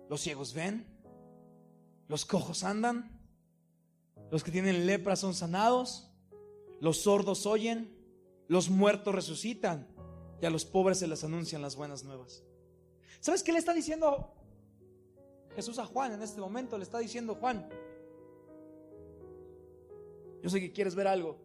Los 0.09 0.21
ciegos 0.21 0.53
ven, 0.53 0.85
los 2.07 2.25
cojos 2.25 2.63
andan, 2.63 3.19
los 4.31 4.43
que 4.43 4.51
tienen 4.51 4.85
lepra 4.85 5.15
son 5.15 5.33
sanados, 5.33 6.11
los 6.79 7.01
sordos 7.01 7.45
oyen, 7.45 7.97
los 8.47 8.69
muertos 8.69 9.15
resucitan 9.15 9.87
y 10.41 10.45
a 10.45 10.49
los 10.49 10.65
pobres 10.65 10.99
se 10.99 11.07
les 11.07 11.23
anuncian 11.23 11.61
las 11.61 11.75
buenas 11.75 12.03
nuevas. 12.03 12.43
¿Sabes 13.19 13.43
qué 13.43 13.53
le 13.53 13.59
está 13.59 13.73
diciendo 13.73 14.33
Jesús 15.55 15.79
a 15.79 15.85
Juan 15.85 16.13
en 16.13 16.21
este 16.21 16.41
momento? 16.41 16.77
Le 16.77 16.83
está 16.83 16.99
diciendo 16.99 17.35
Juan, 17.35 17.67
yo 20.41 20.49
sé 20.49 20.59
que 20.59 20.71
quieres 20.71 20.95
ver 20.95 21.07
algo, 21.07 21.37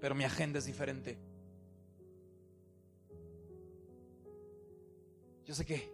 pero 0.00 0.14
mi 0.14 0.24
agenda 0.24 0.58
es 0.58 0.66
diferente. 0.66 1.18
Yo 5.44 5.54
sé 5.54 5.64
que 5.64 5.92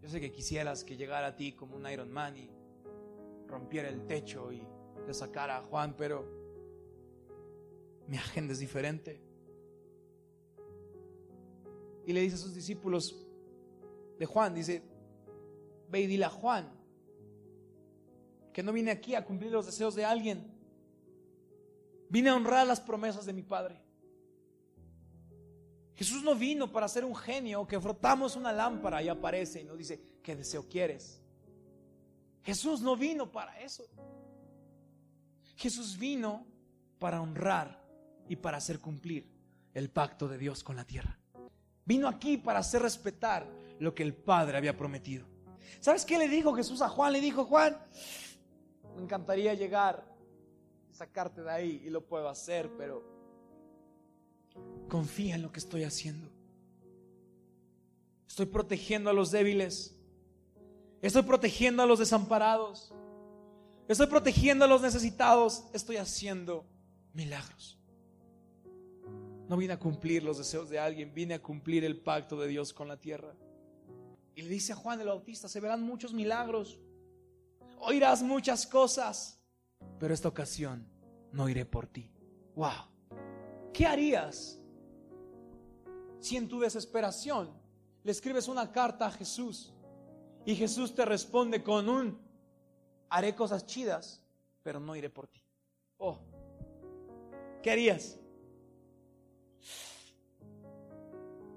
yo 0.00 0.08
sé 0.08 0.20
que 0.20 0.30
quisieras 0.30 0.84
que 0.84 0.96
llegara 0.96 1.28
a 1.28 1.36
ti 1.36 1.52
como 1.52 1.76
un 1.76 1.90
Iron 1.90 2.12
Man 2.12 2.36
y 2.36 2.48
rompiera 3.48 3.88
el 3.88 4.06
techo 4.06 4.52
y 4.52 4.62
te 5.04 5.12
sacara 5.12 5.58
a 5.58 5.62
Juan, 5.62 5.96
pero 5.96 6.24
mi 8.06 8.16
agenda 8.16 8.52
es 8.52 8.60
diferente. 8.60 9.20
Y 12.06 12.12
le 12.12 12.20
dice 12.20 12.36
a 12.36 12.38
sus 12.38 12.54
discípulos 12.54 13.25
de 14.18 14.26
Juan, 14.26 14.54
dice, 14.54 14.82
ve 15.88 16.00
y 16.00 16.06
dile 16.06 16.24
a 16.24 16.30
Juan 16.30 16.76
que 18.52 18.62
no 18.62 18.72
vine 18.72 18.90
aquí 18.90 19.14
a 19.14 19.22
cumplir 19.22 19.52
los 19.52 19.66
deseos 19.66 19.94
de 19.94 20.06
alguien. 20.06 20.50
Vine 22.08 22.30
a 22.30 22.36
honrar 22.36 22.66
las 22.66 22.80
promesas 22.80 23.26
de 23.26 23.34
mi 23.34 23.42
Padre. 23.42 23.78
Jesús 25.94 26.22
no 26.22 26.34
vino 26.34 26.72
para 26.72 26.88
ser 26.88 27.04
un 27.04 27.14
genio 27.14 27.66
que 27.66 27.78
frotamos 27.78 28.34
una 28.34 28.52
lámpara 28.52 29.02
y 29.02 29.08
aparece 29.08 29.60
y 29.60 29.64
nos 29.64 29.76
dice, 29.76 30.00
¿qué 30.22 30.34
deseo 30.34 30.66
quieres? 30.68 31.20
Jesús 32.42 32.80
no 32.80 32.96
vino 32.96 33.30
para 33.30 33.60
eso. 33.60 33.84
Jesús 35.56 35.98
vino 35.98 36.46
para 36.98 37.20
honrar 37.20 37.82
y 38.28 38.36
para 38.36 38.56
hacer 38.56 38.80
cumplir 38.80 39.30
el 39.74 39.90
pacto 39.90 40.28
de 40.28 40.38
Dios 40.38 40.64
con 40.64 40.76
la 40.76 40.84
tierra. 40.84 41.18
Vino 41.84 42.08
aquí 42.08 42.38
para 42.38 42.60
hacer 42.60 42.80
respetar 42.80 43.46
lo 43.78 43.94
que 43.94 44.02
el 44.02 44.14
Padre 44.14 44.56
había 44.56 44.76
prometido. 44.76 45.26
¿Sabes 45.80 46.04
qué 46.04 46.18
le 46.18 46.28
dijo 46.28 46.54
Jesús 46.54 46.82
a 46.82 46.88
Juan? 46.88 47.12
Le 47.12 47.20
dijo, 47.20 47.44
Juan, 47.44 47.76
me 48.96 49.02
encantaría 49.02 49.54
llegar, 49.54 50.04
sacarte 50.90 51.42
de 51.42 51.50
ahí 51.50 51.82
y 51.84 51.90
lo 51.90 52.06
puedo 52.06 52.28
hacer, 52.28 52.70
pero 52.76 53.04
confía 54.88 55.34
en 55.34 55.42
lo 55.42 55.52
que 55.52 55.58
estoy 55.58 55.84
haciendo. 55.84 56.30
Estoy 58.26 58.46
protegiendo 58.46 59.10
a 59.10 59.12
los 59.12 59.30
débiles. 59.30 59.96
Estoy 61.02 61.22
protegiendo 61.22 61.82
a 61.82 61.86
los 61.86 61.98
desamparados. 61.98 62.92
Estoy 63.88 64.06
protegiendo 64.08 64.64
a 64.64 64.68
los 64.68 64.82
necesitados. 64.82 65.64
Estoy 65.72 65.96
haciendo 65.96 66.66
milagros. 67.12 67.78
No 69.48 69.56
vine 69.56 69.74
a 69.74 69.78
cumplir 69.78 70.24
los 70.24 70.38
deseos 70.38 70.68
de 70.68 70.78
alguien, 70.78 71.14
vine 71.14 71.34
a 71.34 71.42
cumplir 71.42 71.84
el 71.84 72.00
pacto 72.00 72.38
de 72.40 72.48
Dios 72.48 72.72
con 72.72 72.88
la 72.88 72.96
tierra. 72.96 73.32
Y 74.36 74.42
le 74.42 74.50
dice 74.50 74.74
a 74.74 74.76
Juan 74.76 75.00
el 75.00 75.06
Bautista, 75.06 75.48
se 75.48 75.60
verán 75.60 75.82
muchos 75.82 76.12
milagros, 76.12 76.78
oirás 77.78 78.22
muchas 78.22 78.66
cosas, 78.66 79.40
pero 79.98 80.12
esta 80.12 80.28
ocasión 80.28 80.86
no 81.32 81.48
iré 81.48 81.64
por 81.64 81.86
ti. 81.86 82.12
Wow. 82.54 82.70
¿Qué 83.72 83.86
harías 83.86 84.60
si 86.20 86.36
en 86.36 86.48
tu 86.48 86.60
desesperación 86.60 87.50
le 88.04 88.12
escribes 88.12 88.46
una 88.46 88.70
carta 88.70 89.06
a 89.06 89.10
Jesús 89.10 89.72
y 90.44 90.54
Jesús 90.54 90.94
te 90.94 91.06
responde 91.06 91.62
con 91.62 91.88
un 91.88 92.20
haré 93.08 93.34
cosas 93.34 93.64
chidas, 93.64 94.22
pero 94.62 94.78
no 94.78 94.94
iré 94.94 95.08
por 95.08 95.28
ti? 95.28 95.42
Oh. 95.96 96.20
¿Qué 97.62 97.70
harías? 97.70 98.18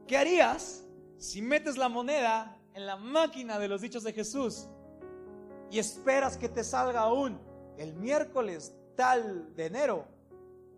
¿Qué 0.08 0.18
harías 0.18 0.86
si 1.18 1.42
metes 1.42 1.78
la 1.78 1.90
moneda 1.90 2.56
en 2.80 2.86
la 2.86 2.96
máquina 2.96 3.60
de 3.60 3.68
los 3.68 3.82
dichos 3.82 4.04
de 4.04 4.14
Jesús 4.14 4.70
y 5.70 5.80
esperas 5.80 6.38
que 6.38 6.48
te 6.48 6.64
salga 6.64 7.02
aún 7.02 7.38
el 7.78 7.94
miércoles 7.94 8.74
tal 8.96 9.54
de 9.54 9.66
enero, 9.66 10.08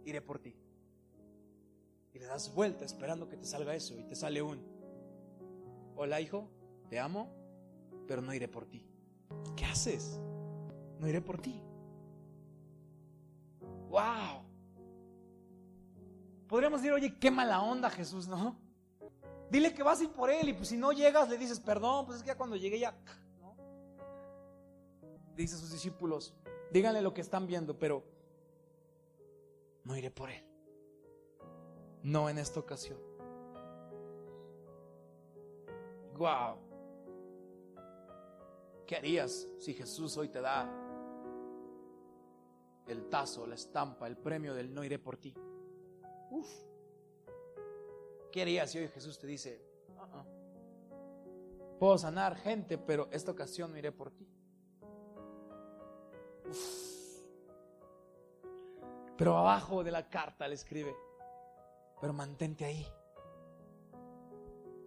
iré 0.03 0.19
por 0.19 0.39
ti. 0.39 0.55
Y 2.11 2.17
le 2.17 2.25
das 2.25 2.53
vuelta 2.55 2.85
esperando 2.85 3.29
que 3.29 3.37
te 3.37 3.45
salga 3.45 3.75
eso 3.75 3.95
y 3.95 4.03
te 4.03 4.15
sale 4.15 4.41
un, 4.41 4.59
hola 5.95 6.19
hijo, 6.19 6.49
te 6.89 6.99
amo, 6.99 7.31
pero 8.07 8.23
no 8.23 8.33
iré 8.33 8.47
por 8.47 8.65
ti. 8.65 8.83
¿Qué 9.55 9.65
haces? 9.65 10.19
No 10.99 11.07
iré 11.07 11.21
por 11.21 11.39
ti. 11.39 11.61
¡Wow! 13.89 14.43
Podríamos 16.47 16.81
decir, 16.81 16.93
oye, 16.93 17.19
qué 17.19 17.29
mala 17.29 17.61
onda 17.61 17.91
Jesús, 17.91 18.27
¿no? 18.27 18.57
Dile 19.51 19.73
que 19.73 19.83
vas 19.83 19.99
a 19.99 20.05
ir 20.05 20.11
por 20.11 20.29
él 20.29 20.47
y 20.47 20.53
pues 20.53 20.69
si 20.69 20.77
no 20.77 20.93
llegas 20.93 21.27
le 21.27 21.37
dices, 21.37 21.59
perdón, 21.59 22.05
pues 22.05 22.17
es 22.17 22.23
que 22.23 22.29
ya 22.29 22.37
cuando 22.37 22.55
llegué 22.55 22.79
ya. 22.79 22.97
Dice 25.35 25.55
a 25.55 25.57
sus 25.57 25.73
discípulos, 25.73 26.33
díganle 26.71 27.01
lo 27.01 27.13
que 27.13 27.19
están 27.19 27.45
viendo, 27.47 27.77
pero 27.77 28.01
no 29.83 29.97
iré 29.97 30.09
por 30.09 30.29
él. 30.29 30.41
No 32.01 32.29
en 32.29 32.37
esta 32.37 32.61
ocasión. 32.61 32.97
Wow. 36.17 36.57
¿Qué 38.87 38.95
harías 38.95 39.49
si 39.59 39.73
Jesús 39.73 40.15
hoy 40.15 40.29
te 40.29 40.39
da 40.39 40.69
el 42.87 43.09
tazo, 43.09 43.45
la 43.45 43.55
estampa, 43.55 44.07
el 44.07 44.15
premio 44.15 44.53
del 44.53 44.73
no 44.73 44.81
iré 44.85 44.97
por 44.97 45.17
ti? 45.17 45.35
Uf. 46.29 46.70
¿Qué 48.31 48.41
harías 48.41 48.71
si 48.71 48.79
hoy 48.79 48.87
Jesús 48.87 49.19
te 49.19 49.27
dice, 49.27 49.61
uh-uh. 49.89 51.77
puedo 51.77 51.97
sanar 51.97 52.35
gente, 52.37 52.77
pero 52.77 53.09
esta 53.11 53.31
ocasión 53.31 53.71
no 53.71 53.77
iré 53.77 53.91
por 53.91 54.11
ti? 54.11 54.27
Pero 59.17 59.37
abajo 59.37 59.83
de 59.83 59.91
la 59.91 60.09
carta 60.09 60.47
le 60.47 60.55
escribe, 60.55 60.95
pero 61.99 62.13
mantente 62.13 62.65
ahí, 62.65 62.87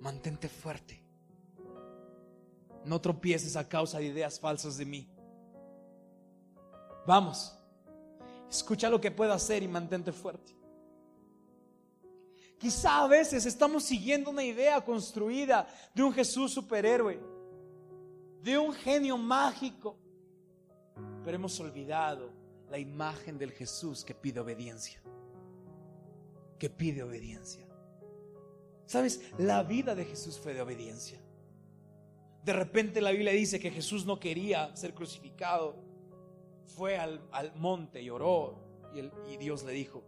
mantente 0.00 0.48
fuerte, 0.48 1.04
no 2.84 3.00
tropieces 3.00 3.56
a 3.56 3.68
causa 3.68 3.98
de 3.98 4.06
ideas 4.06 4.40
falsas 4.40 4.76
de 4.78 4.86
mí. 4.86 5.08
Vamos, 7.06 7.56
escucha 8.48 8.88
lo 8.88 9.00
que 9.00 9.10
puedo 9.10 9.32
hacer 9.32 9.62
y 9.62 9.68
mantente 9.68 10.12
fuerte. 10.12 10.63
Quizá 12.64 13.02
a 13.02 13.08
veces 13.08 13.44
estamos 13.44 13.84
siguiendo 13.84 14.30
una 14.30 14.42
idea 14.42 14.82
construida 14.82 15.68
de 15.94 16.02
un 16.02 16.14
Jesús 16.14 16.50
superhéroe, 16.50 17.20
de 18.40 18.56
un 18.56 18.72
genio 18.72 19.18
mágico, 19.18 19.98
pero 21.22 21.36
hemos 21.36 21.60
olvidado 21.60 22.32
la 22.70 22.78
imagen 22.78 23.36
del 23.36 23.52
Jesús 23.52 24.02
que 24.02 24.14
pide 24.14 24.40
obediencia, 24.40 24.98
que 26.58 26.70
pide 26.70 27.02
obediencia. 27.02 27.68
¿Sabes? 28.86 29.20
La 29.36 29.62
vida 29.62 29.94
de 29.94 30.06
Jesús 30.06 30.40
fue 30.40 30.54
de 30.54 30.62
obediencia. 30.62 31.20
De 32.44 32.54
repente 32.54 33.02
la 33.02 33.10
Biblia 33.10 33.32
dice 33.32 33.60
que 33.60 33.72
Jesús 33.72 34.06
no 34.06 34.18
quería 34.18 34.74
ser 34.74 34.94
crucificado. 34.94 35.76
Fue 36.68 36.96
al, 36.96 37.20
monte 37.56 38.00
y 38.00 38.08
oró 38.08 38.56
y, 38.94 39.00
y 39.34 39.36
Dios 39.36 39.64
le 39.64 39.72
dijo, 39.72 40.02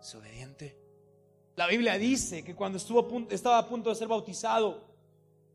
es 0.00 0.14
obediente. 0.14 0.89
La 1.60 1.66
Biblia 1.66 1.98
dice 1.98 2.42
que 2.42 2.54
cuando 2.54 2.78
estuvo 2.78 3.06
estaba 3.28 3.58
a 3.58 3.68
punto 3.68 3.90
de 3.90 3.94
ser 3.94 4.08
bautizado 4.08 4.82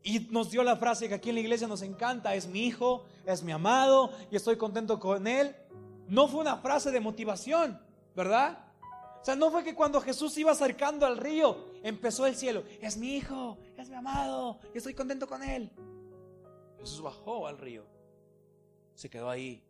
y 0.04 0.20
nos 0.30 0.52
dio 0.52 0.62
la 0.62 0.76
frase 0.76 1.08
que 1.08 1.14
aquí 1.14 1.30
en 1.30 1.34
la 1.34 1.40
iglesia 1.40 1.66
nos 1.66 1.82
encanta, 1.82 2.32
es 2.36 2.46
mi 2.46 2.64
hijo, 2.64 3.04
es 3.24 3.42
mi 3.42 3.50
amado 3.50 4.12
y 4.30 4.36
estoy 4.36 4.56
contento 4.56 5.00
con 5.00 5.26
él, 5.26 5.56
no 6.06 6.28
fue 6.28 6.42
una 6.42 6.58
frase 6.58 6.92
de 6.92 7.00
motivación, 7.00 7.82
¿verdad? 8.14 8.56
O 9.20 9.24
sea, 9.24 9.34
no 9.34 9.50
fue 9.50 9.64
que 9.64 9.74
cuando 9.74 10.00
Jesús 10.00 10.38
iba 10.38 10.52
acercando 10.52 11.06
al 11.06 11.16
río, 11.16 11.72
empezó 11.82 12.24
el 12.24 12.36
cielo, 12.36 12.62
es 12.80 12.96
mi 12.96 13.16
hijo, 13.16 13.58
es 13.76 13.88
mi 13.88 13.96
amado 13.96 14.60
y 14.72 14.78
estoy 14.78 14.94
contento 14.94 15.26
con 15.26 15.42
él. 15.42 15.72
Jesús 16.78 17.02
bajó 17.02 17.48
al 17.48 17.58
río, 17.58 17.84
se 18.94 19.10
quedó 19.10 19.28
ahí, 19.28 19.60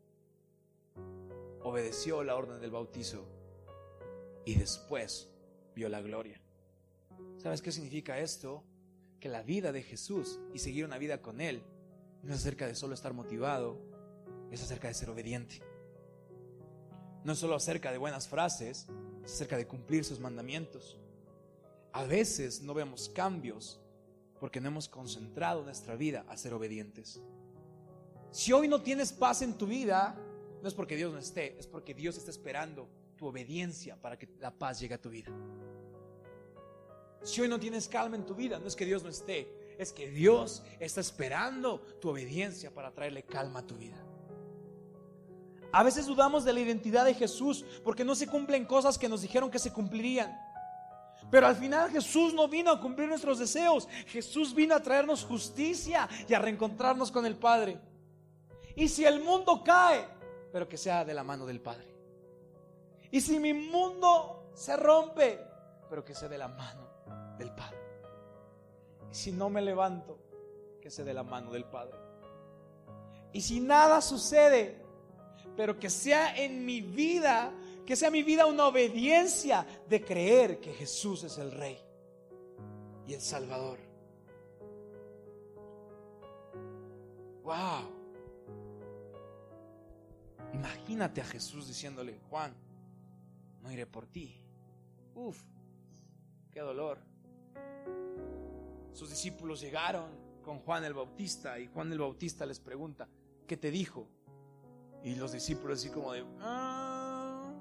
obedeció 1.63 2.23
la 2.23 2.37
orden 2.37 2.61
del 2.61 2.73
bautizo 2.73 3.25
y 4.45 4.55
después 4.57 5.31
vio 5.77 5.89
la 5.89 6.01
gloria. 6.01 6.41
¿Sabes 7.37 7.63
qué 7.63 7.71
significa 7.71 8.19
esto? 8.19 8.65
Que 9.21 9.29
la 9.29 9.43
vida 9.43 9.71
de 9.71 9.83
Jesús 9.83 10.41
y 10.53 10.59
seguir 10.59 10.85
una 10.85 10.99
vida 10.99 11.21
con 11.21 11.41
Él 11.41 11.63
no 12.23 12.33
es 12.33 12.41
acerca 12.41 12.67
de 12.67 12.75
solo 12.75 12.95
estar 12.95 13.13
motivado, 13.13 13.79
es 14.51 14.63
acerca 14.63 14.89
de 14.89 14.95
ser 14.95 15.11
obediente. 15.11 15.61
No 17.25 17.33
es 17.33 17.39
solo 17.39 17.55
acerca 17.55 17.93
de 17.93 17.99
buenas 17.99 18.27
frases, 18.27 18.89
es 19.25 19.33
acerca 19.33 19.57
de 19.57 19.67
cumplir 19.67 20.05
sus 20.05 20.19
mandamientos. 20.19 20.99
A 21.93 22.05
veces 22.05 22.63
no 22.63 22.73
vemos 22.73 23.11
cambios 23.11 23.81
porque 24.41 24.61
no 24.61 24.69
hemos 24.69 24.89
concentrado 24.89 25.63
nuestra 25.63 25.95
vida 25.95 26.25
a 26.29 26.37
ser 26.37 26.55
obedientes. 26.55 27.21
Si 28.31 28.53
hoy 28.53 28.67
no 28.67 28.83
tienes 28.83 29.13
paz 29.13 29.43
en 29.43 29.59
tu 29.59 29.67
vida, 29.67 30.19
no 30.63 30.69
es 30.69 30.75
porque 30.75 30.97
Dios 30.97 31.13
no 31.13 31.19
esté, 31.19 31.59
es 31.59 31.67
porque 31.67 31.95
Dios 31.95 32.17
está 32.17 32.31
esperando 32.31 32.89
tu 33.17 33.27
obediencia 33.27 34.01
para 34.01 34.19
que 34.19 34.29
la 34.39 34.51
paz 34.51 34.81
llegue 34.81 34.95
a 34.95 35.01
tu 35.01 35.11
vida. 35.11 35.33
Si 37.27 37.41
hoy 37.41 37.49
no 37.49 37.59
tienes 37.59 37.89
calma 37.89 38.15
en 38.15 38.25
tu 38.25 38.37
vida, 38.37 38.61
no 38.61 38.69
es 38.69 38.77
que 38.77 38.85
Dios 38.85 39.03
no 39.03 39.09
esté, 39.09 39.75
es 39.81 39.93
que 39.93 40.09
Dios 40.09 40.63
está 40.79 41.01
esperando 41.01 41.81
tu 42.01 42.11
obediencia 42.11 42.73
para 42.73 42.93
traerle 42.93 43.25
calma 43.25 43.59
a 43.59 43.67
tu 43.67 43.75
vida. 43.75 44.01
A 45.73 45.83
veces 45.83 46.07
dudamos 46.07 46.45
de 46.45 46.53
la 46.53 46.61
identidad 46.61 47.05
de 47.05 47.15
Jesús 47.15 47.65
porque 47.83 48.05
no 48.05 48.15
se 48.15 48.29
cumplen 48.29 48.65
cosas 48.65 48.97
que 48.97 49.09
nos 49.09 49.23
dijeron 49.23 49.51
que 49.51 49.59
se 49.59 49.73
cumplirían. 49.73 50.39
Pero 51.29 51.49
al 51.49 51.57
final 51.57 51.91
Jesús 51.91 52.33
no 52.33 52.47
vino 52.47 52.71
a 52.71 52.81
cumplir 52.81 53.09
nuestros 53.09 53.41
deseos. 53.41 53.89
Jesús 54.07 54.55
vino 54.55 54.77
a 54.77 54.81
traernos 54.81 55.25
justicia 55.25 56.09
y 56.29 56.33
a 56.33 56.39
reencontrarnos 56.39 57.11
con 57.11 57.27
el 57.27 57.35
Padre. 57.35 57.81
Y 58.77 58.87
si 58.87 59.05
el 59.05 59.21
mundo 59.21 59.65
cae, 59.65 60.07
pero 60.53 60.69
que 60.69 60.77
sea 60.77 61.05
de 61.05 61.13
la 61.13 61.25
mano 61.25 61.45
del 61.45 61.61
Padre. 61.61 61.93
Y 63.11 63.21
si 63.21 63.41
mi 63.41 63.53
mundo 63.53 64.53
se 64.55 64.77
rompe, 64.77 65.41
pero 65.91 66.05
que 66.05 66.15
sea 66.15 66.29
de 66.29 66.39
la 66.39 66.47
mano 66.47 66.96
si 69.11 69.33
no 69.33 69.51
me 69.51 69.63
levanto, 69.63 70.19
que 70.81 70.91
sea 70.91 71.05
de 71.05 71.15
la 71.15 71.23
mano 71.23 71.51
del 71.53 71.65
Padre. 71.65 71.97
Y 73.33 73.41
si 73.41 73.61
nada 73.61 74.01
sucede, 74.01 74.83
pero 75.57 75.79
que 75.79 75.91
sea 75.91 76.37
en 76.37 76.65
mi 76.65 76.81
vida, 76.81 77.53
que 77.85 77.97
sea 77.97 78.11
mi 78.11 78.23
vida 78.23 78.47
una 78.47 78.67
obediencia 78.67 79.67
de 79.89 80.05
creer 80.05 80.61
que 80.61 80.73
Jesús 80.73 81.25
es 81.25 81.39
el 81.39 81.53
Rey 81.53 81.79
y 83.07 83.15
el 83.15 83.21
Salvador. 83.21 83.79
Wow. 87.43 87.97
Imagínate 90.53 91.21
a 91.21 91.25
Jesús 91.25 91.69
diciéndole, 91.69 92.19
Juan, 92.31 92.55
no 93.63 93.71
iré 93.71 93.87
por 93.87 94.07
ti. 94.07 94.41
Uf, 95.15 95.41
qué 96.51 96.61
dolor. 96.61 96.99
Sus 98.97 99.11
discípulos 99.11 99.61
llegaron 99.61 100.09
con 100.43 100.61
Juan 100.61 100.83
el 100.83 100.95
Bautista 100.95 101.59
y 101.59 101.67
Juan 101.67 101.93
el 101.93 101.99
Bautista 101.99 102.47
les 102.47 102.59
pregunta, 102.59 103.07
¿qué 103.47 103.59
te 103.59 103.71
dijo? 103.71 104.09
Y 105.05 105.17
los 105.17 105.33
discípulos 105.33 105.81
así 105.81 105.91
como 105.91 106.15
de, 106.15 106.25
ah, 106.41 107.53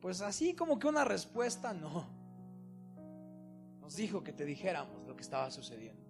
pues 0.00 0.22
así 0.22 0.54
como 0.54 0.78
que 0.78 0.86
una 0.86 1.04
respuesta, 1.04 1.74
no. 1.74 2.08
Nos 3.82 3.96
dijo 3.96 4.24
que 4.24 4.32
te 4.32 4.46
dijéramos 4.46 5.06
lo 5.06 5.14
que 5.14 5.22
estaba 5.22 5.50
sucediendo. 5.50 6.02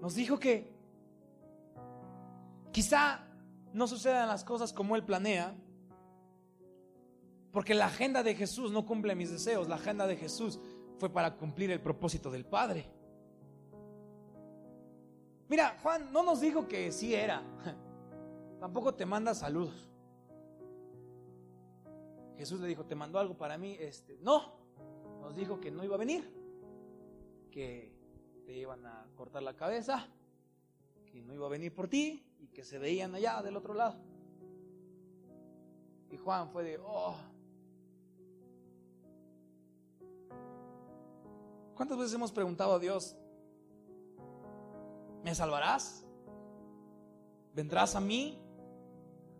Nos 0.00 0.14
dijo 0.14 0.38
que 0.38 0.72
quizá 2.70 3.26
no 3.72 3.88
sucedan 3.88 4.28
las 4.28 4.44
cosas 4.44 4.72
como 4.72 4.94
Él 4.94 5.02
planea, 5.02 5.52
porque 7.54 7.72
la 7.72 7.86
agenda 7.86 8.24
de 8.24 8.34
Jesús 8.34 8.72
no 8.72 8.84
cumple 8.84 9.14
mis 9.14 9.30
deseos, 9.30 9.68
la 9.68 9.76
agenda 9.76 10.08
de 10.08 10.16
Jesús 10.16 10.58
fue 10.98 11.08
para 11.08 11.36
cumplir 11.36 11.70
el 11.70 11.80
propósito 11.80 12.28
del 12.28 12.44
Padre. 12.44 12.84
Mira, 15.48 15.78
Juan 15.80 16.12
no 16.12 16.24
nos 16.24 16.40
dijo 16.40 16.66
que 16.66 16.90
sí 16.90 17.14
era. 17.14 17.44
Tampoco 18.60 18.92
te 18.92 19.06
manda 19.06 19.36
saludos. 19.36 19.88
Jesús 22.36 22.60
le 22.60 22.66
dijo, 22.66 22.86
¿te 22.86 22.96
mandó 22.96 23.20
algo 23.20 23.38
para 23.38 23.56
mí? 23.56 23.76
Este, 23.78 24.18
no. 24.20 24.56
Nos 25.20 25.36
dijo 25.36 25.60
que 25.60 25.70
no 25.70 25.84
iba 25.84 25.94
a 25.94 25.98
venir. 25.98 26.28
Que 27.52 27.94
te 28.46 28.52
iban 28.56 28.84
a 28.84 29.06
cortar 29.14 29.44
la 29.44 29.54
cabeza. 29.54 30.08
Que 31.06 31.22
no 31.22 31.32
iba 31.32 31.46
a 31.46 31.50
venir 31.50 31.72
por 31.72 31.86
ti. 31.86 32.26
Y 32.40 32.48
que 32.48 32.64
se 32.64 32.80
veían 32.80 33.14
allá 33.14 33.40
del 33.42 33.56
otro 33.56 33.74
lado. 33.74 33.94
Y 36.10 36.16
Juan 36.16 36.50
fue 36.50 36.64
de, 36.64 36.78
oh. 36.82 37.14
¿Cuántas 41.74 41.98
veces 41.98 42.14
hemos 42.14 42.32
preguntado 42.32 42.74
a 42.74 42.78
Dios, 42.78 43.16
¿Me 45.24 45.34
salvarás? 45.34 46.04
¿Vendrás 47.54 47.96
a 47.96 48.00
mí? 48.00 48.38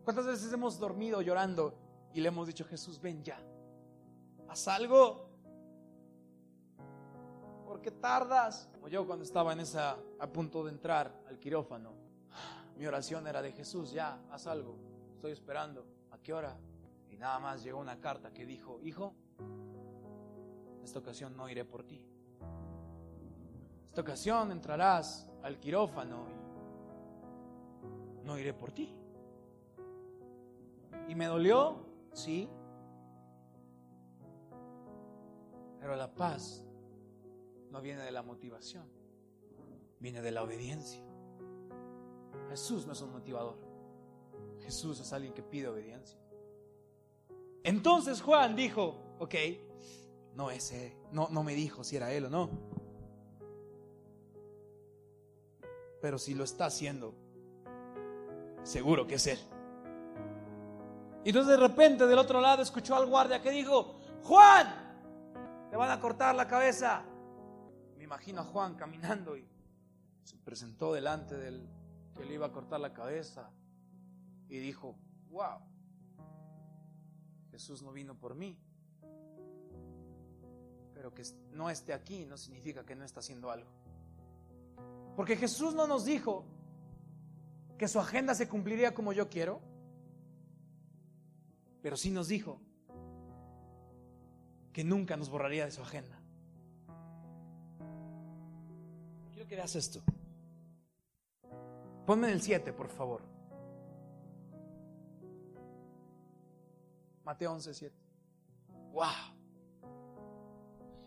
¿Cuántas 0.02 0.26
veces 0.26 0.50
hemos 0.50 0.78
dormido 0.78 1.20
llorando 1.20 1.74
y 2.14 2.22
le 2.22 2.28
hemos 2.28 2.46
dicho, 2.46 2.64
Jesús, 2.64 2.98
ven 3.02 3.22
ya? 3.22 3.38
Haz 4.48 4.66
algo. 4.66 5.28
¿Por 7.66 7.82
qué 7.82 7.90
tardas? 7.90 8.70
Como 8.72 8.88
yo 8.88 9.06
cuando 9.06 9.26
estaba 9.26 9.52
en 9.52 9.60
esa, 9.60 9.98
a 10.18 10.26
punto 10.26 10.64
de 10.64 10.70
entrar 10.70 11.12
al 11.28 11.38
quirófano, 11.38 11.92
mi 12.78 12.86
oración 12.86 13.26
era 13.26 13.42
de 13.42 13.52
Jesús, 13.52 13.92
ya, 13.92 14.22
haz 14.30 14.46
algo. 14.46 14.78
Estoy 15.12 15.32
esperando. 15.32 15.84
¿A 16.12 16.18
qué 16.18 16.32
hora? 16.32 16.56
Y 17.10 17.18
nada 17.18 17.38
más 17.40 17.62
llegó 17.62 17.78
una 17.78 18.00
carta 18.00 18.32
que 18.32 18.46
dijo, 18.46 18.80
hijo, 18.82 19.14
esta 20.82 20.98
ocasión 20.98 21.36
no 21.36 21.46
iré 21.50 21.66
por 21.66 21.84
ti. 21.84 22.02
Esta 23.94 24.02
ocasión 24.02 24.50
entrarás 24.50 25.24
al 25.44 25.60
quirófano 25.60 26.26
y 28.20 28.26
no 28.26 28.36
iré 28.36 28.52
por 28.52 28.72
ti. 28.72 28.92
¿Y 31.06 31.14
me 31.14 31.26
dolió? 31.26 31.76
Sí. 32.12 32.48
Pero 35.78 35.94
la 35.94 36.12
paz 36.12 36.64
no 37.70 37.80
viene 37.80 38.02
de 38.02 38.10
la 38.10 38.24
motivación, 38.24 38.88
viene 40.00 40.22
de 40.22 40.32
la 40.32 40.42
obediencia. 40.42 41.00
Jesús 42.48 42.86
no 42.86 42.94
es 42.94 43.00
un 43.00 43.12
motivador. 43.12 43.56
Jesús 44.58 44.98
es 44.98 45.12
alguien 45.12 45.32
que 45.34 45.44
pide 45.44 45.68
obediencia. 45.68 46.18
Entonces 47.62 48.20
Juan 48.20 48.56
dijo, 48.56 48.96
ok, 49.20 49.34
no 50.34 50.50
ese, 50.50 50.96
no, 51.12 51.28
no 51.30 51.44
me 51.44 51.54
dijo 51.54 51.84
si 51.84 51.94
era 51.94 52.12
él 52.12 52.24
o 52.24 52.30
no. 52.30 52.73
Pero 56.04 56.18
si 56.18 56.34
lo 56.34 56.44
está 56.44 56.66
haciendo, 56.66 57.14
seguro 58.62 59.06
que 59.06 59.14
es 59.14 59.26
Él. 59.26 59.38
Y 61.24 61.30
entonces 61.30 61.56
de 61.58 61.66
repente 61.66 62.06
del 62.06 62.18
otro 62.18 62.42
lado 62.42 62.60
escuchó 62.60 62.94
al 62.94 63.06
guardia 63.06 63.40
que 63.40 63.50
dijo, 63.50 63.98
Juan, 64.22 64.66
te 65.70 65.76
van 65.78 65.90
a 65.90 65.98
cortar 65.98 66.34
la 66.34 66.46
cabeza. 66.46 67.06
Me 67.96 68.04
imagino 68.04 68.42
a 68.42 68.44
Juan 68.44 68.74
caminando 68.74 69.34
y 69.34 69.48
se 70.24 70.36
presentó 70.36 70.92
delante 70.92 71.38
del 71.38 71.66
que 72.14 72.26
le 72.26 72.34
iba 72.34 72.48
a 72.48 72.52
cortar 72.52 72.80
la 72.80 72.92
cabeza 72.92 73.50
y 74.50 74.58
dijo, 74.58 74.98
wow, 75.30 75.60
Jesús 77.50 77.82
no 77.82 77.92
vino 77.92 78.14
por 78.14 78.34
mí. 78.34 78.58
Pero 80.92 81.14
que 81.14 81.22
no 81.52 81.70
esté 81.70 81.94
aquí 81.94 82.26
no 82.26 82.36
significa 82.36 82.84
que 82.84 82.94
no 82.94 83.06
está 83.06 83.20
haciendo 83.20 83.50
algo. 83.50 83.83
Porque 85.16 85.36
Jesús 85.36 85.74
no 85.74 85.86
nos 85.86 86.04
dijo 86.04 86.44
que 87.78 87.88
su 87.88 88.00
agenda 88.00 88.34
se 88.34 88.48
cumpliría 88.48 88.94
como 88.94 89.12
yo 89.12 89.28
quiero, 89.28 89.60
pero 91.82 91.96
sí 91.96 92.10
nos 92.10 92.28
dijo 92.28 92.60
que 94.72 94.84
nunca 94.84 95.16
nos 95.16 95.30
borraría 95.30 95.64
de 95.64 95.70
su 95.70 95.82
agenda. 95.82 96.18
Quiero 99.32 99.48
que 99.48 99.56
veas 99.56 99.76
esto. 99.76 100.00
Ponme 102.06 102.28
en 102.28 102.34
el 102.34 102.42
7, 102.42 102.72
por 102.72 102.88
favor. 102.88 103.22
Mateo 107.24 107.52
11, 107.52 107.72
7. 107.72 107.96
¡Wow! 108.92 109.04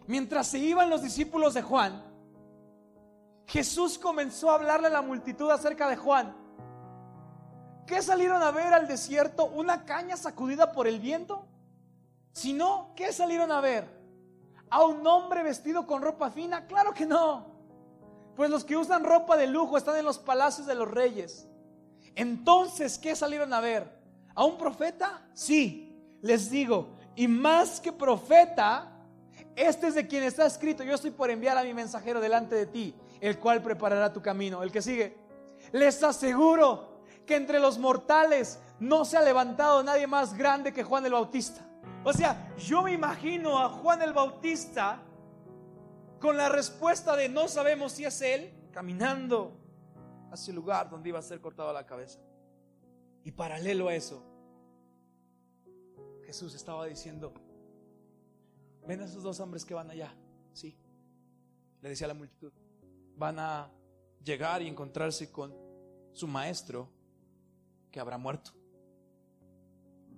Mientras 0.07 0.47
se 0.47 0.59
iban 0.59 0.89
los 0.89 1.03
discípulos 1.03 1.53
de 1.53 1.61
Juan, 1.61 2.01
Jesús 3.47 3.97
comenzó 3.97 4.51
a 4.51 4.55
hablarle 4.55 4.87
a 4.87 4.91
la 4.91 5.01
multitud 5.01 5.49
acerca 5.49 5.87
de 5.87 5.95
Juan. 5.95 6.35
¿Qué 7.85 8.01
salieron 8.01 8.43
a 8.43 8.51
ver 8.51 8.73
al 8.73 8.87
desierto? 8.87 9.45
¿Una 9.45 9.85
caña 9.85 10.17
sacudida 10.17 10.73
por 10.73 10.85
el 10.85 10.99
viento? 10.99 11.47
Si 12.33 12.51
no, 12.51 12.91
¿qué 12.93 13.13
salieron 13.13 13.53
a 13.53 13.61
ver? 13.61 13.87
¿A 14.69 14.83
un 14.83 15.07
hombre 15.07 15.43
vestido 15.43 15.87
con 15.87 16.01
ropa 16.01 16.29
fina? 16.29 16.67
Claro 16.67 16.93
que 16.93 17.05
no. 17.05 17.55
Pues 18.35 18.49
los 18.49 18.65
que 18.65 18.75
usan 18.75 19.05
ropa 19.05 19.37
de 19.37 19.47
lujo 19.47 19.77
están 19.77 19.95
en 19.95 20.03
los 20.03 20.19
palacios 20.19 20.67
de 20.67 20.75
los 20.75 20.91
reyes. 20.91 21.47
Entonces, 22.15 22.97
¿qué 22.97 23.15
salieron 23.15 23.53
a 23.53 23.61
ver? 23.61 23.89
¿A 24.35 24.43
un 24.43 24.57
profeta? 24.57 25.25
Sí, 25.33 25.97
les 26.21 26.49
digo, 26.49 26.97
y 27.15 27.29
más 27.29 27.79
que 27.79 27.93
profeta, 27.93 28.91
este 29.55 29.87
es 29.87 29.95
de 29.95 30.05
quien 30.05 30.23
está 30.23 30.45
escrito, 30.45 30.83
yo 30.83 30.95
estoy 30.95 31.11
por 31.11 31.31
enviar 31.31 31.57
a 31.57 31.63
mi 31.63 31.73
mensajero 31.73 32.19
delante 32.19 32.53
de 32.53 32.65
ti 32.65 32.93
el 33.21 33.39
cual 33.39 33.61
preparará 33.61 34.11
tu 34.11 34.21
camino. 34.21 34.63
El 34.63 34.71
que 34.71 34.81
sigue. 34.81 35.17
Les 35.71 36.01
aseguro 36.03 37.01
que 37.25 37.35
entre 37.35 37.59
los 37.59 37.77
mortales 37.77 38.59
no 38.79 39.05
se 39.05 39.17
ha 39.17 39.21
levantado 39.21 39.83
nadie 39.83 40.07
más 40.07 40.35
grande 40.35 40.73
que 40.73 40.83
Juan 40.83 41.05
el 41.05 41.11
Bautista. 41.11 41.61
O 42.03 42.13
sea, 42.13 42.55
yo 42.57 42.83
me 42.83 42.93
imagino 42.93 43.59
a 43.59 43.69
Juan 43.69 44.01
el 44.01 44.13
Bautista 44.13 45.01
con 46.19 46.37
la 46.37 46.49
respuesta 46.49 47.15
de 47.15 47.29
no 47.29 47.47
sabemos 47.47 47.91
si 47.91 48.05
es 48.05 48.21
él, 48.21 48.69
caminando 48.71 49.57
hacia 50.31 50.51
el 50.51 50.55
lugar 50.55 50.89
donde 50.89 51.09
iba 51.09 51.19
a 51.19 51.23
ser 51.23 51.41
cortada 51.41 51.73
la 51.73 51.85
cabeza. 51.85 52.19
Y 53.23 53.31
paralelo 53.31 53.89
a 53.89 53.95
eso, 53.95 54.23
Jesús 56.25 56.55
estaba 56.55 56.85
diciendo, 56.85 57.33
ven 58.85 59.01
a 59.01 59.05
esos 59.05 59.21
dos 59.21 59.39
hombres 59.41 59.65
que 59.65 59.73
van 59.73 59.89
allá, 59.91 60.13
sí, 60.53 60.77
le 61.81 61.89
decía 61.89 62.05
a 62.05 62.09
la 62.09 62.13
multitud 62.13 62.53
van 63.17 63.39
a 63.39 63.71
llegar 64.23 64.61
y 64.61 64.67
encontrarse 64.67 65.31
con 65.31 65.53
su 66.13 66.27
maestro 66.27 66.89
que 67.91 67.99
habrá 67.99 68.17
muerto. 68.17 68.51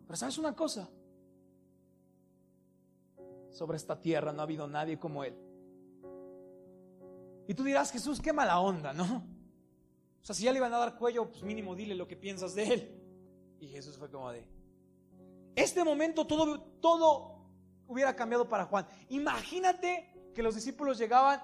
Pero 0.05 0.17
sabes 0.17 0.37
una 0.37 0.55
cosa, 0.55 0.89
sobre 3.51 3.77
esta 3.77 3.99
tierra 3.99 4.31
no 4.31 4.41
ha 4.41 4.43
habido 4.43 4.67
nadie 4.67 4.99
como 4.99 5.23
él. 5.23 5.35
Y 7.47 7.53
tú 7.53 7.63
dirás, 7.63 7.91
Jesús, 7.91 8.21
qué 8.21 8.31
mala 8.31 8.59
onda, 8.59 8.93
¿no? 8.93 9.23
O 10.21 10.25
sea, 10.25 10.35
si 10.35 10.43
ya 10.43 10.51
le 10.51 10.57
iban 10.57 10.73
a 10.73 10.77
dar 10.77 10.97
cuello, 10.97 11.29
pues 11.29 11.43
mínimo 11.43 11.75
dile 11.75 11.95
lo 11.95 12.07
que 12.07 12.15
piensas 12.15 12.53
de 12.53 12.73
él. 12.73 13.01
Y 13.59 13.67
Jesús 13.67 13.97
fue 13.97 14.09
como 14.09 14.31
de, 14.31 14.47
este 15.55 15.83
momento 15.83 16.25
todo, 16.27 16.61
todo 16.81 17.39
hubiera 17.87 18.15
cambiado 18.15 18.47
para 18.47 18.65
Juan. 18.65 18.87
Imagínate 19.09 20.31
que 20.33 20.43
los 20.43 20.55
discípulos 20.55 20.97
llegaban 20.97 21.41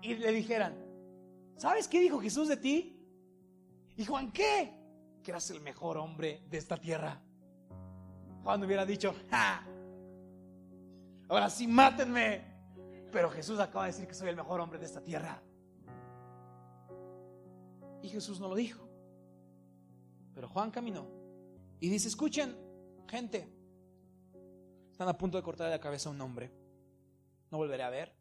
y 0.00 0.14
le 0.14 0.32
dijeran, 0.32 0.74
¿sabes 1.62 1.86
qué 1.86 2.00
dijo 2.00 2.18
Jesús 2.18 2.48
de 2.48 2.56
ti? 2.56 3.00
¿Y 3.96 4.04
Juan 4.04 4.32
qué? 4.32 4.74
Que 5.22 5.30
eras 5.30 5.48
el 5.50 5.60
mejor 5.60 5.96
hombre 5.96 6.42
de 6.50 6.58
esta 6.58 6.76
tierra. 6.76 7.22
Juan 8.42 8.64
hubiera 8.64 8.84
dicho, 8.84 9.14
¡ja! 9.30 9.64
Ahora 11.28 11.48
sí, 11.48 11.68
mátenme. 11.68 12.50
Pero 13.12 13.30
Jesús 13.30 13.60
acaba 13.60 13.84
de 13.84 13.92
decir 13.92 14.08
que 14.08 14.14
soy 14.14 14.28
el 14.30 14.34
mejor 14.34 14.60
hombre 14.60 14.80
de 14.80 14.86
esta 14.86 15.04
tierra. 15.04 15.40
Y 18.02 18.08
Jesús 18.08 18.40
no 18.40 18.48
lo 18.48 18.56
dijo. 18.56 18.82
Pero 20.34 20.48
Juan 20.48 20.72
caminó 20.72 21.06
y 21.78 21.88
dice, 21.90 22.08
escuchen, 22.08 22.56
gente, 23.06 23.48
están 24.90 25.08
a 25.08 25.16
punto 25.16 25.36
de 25.36 25.44
cortar 25.44 25.70
la 25.70 25.78
cabeza 25.78 26.08
a 26.08 26.12
un 26.12 26.20
hombre. 26.22 26.50
No 27.52 27.58
volveré 27.58 27.84
a 27.84 27.90
ver, 27.90 28.16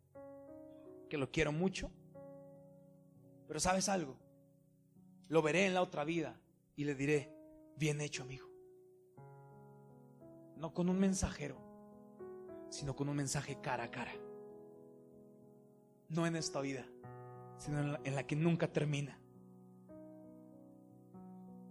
que 1.09 1.17
lo 1.17 1.31
quiero 1.31 1.51
mucho. 1.51 1.89
Pero 3.51 3.59
sabes 3.59 3.89
algo, 3.89 4.15
lo 5.27 5.41
veré 5.41 5.65
en 5.65 5.73
la 5.73 5.81
otra 5.81 6.05
vida 6.05 6.39
y 6.77 6.85
le 6.85 6.95
diré, 6.95 7.35
bien 7.75 7.99
hecho 7.99 8.23
amigo. 8.23 8.47
No 10.55 10.73
con 10.73 10.87
un 10.87 10.97
mensajero, 10.97 11.57
sino 12.69 12.95
con 12.95 13.09
un 13.09 13.17
mensaje 13.17 13.59
cara 13.59 13.83
a 13.83 13.91
cara. 13.91 14.13
No 16.07 16.25
en 16.25 16.37
esta 16.37 16.61
vida, 16.61 16.85
sino 17.57 17.99
en 18.01 18.15
la, 18.15 18.25
que 18.25 18.37
nunca 18.37 18.71
termina. 18.71 19.19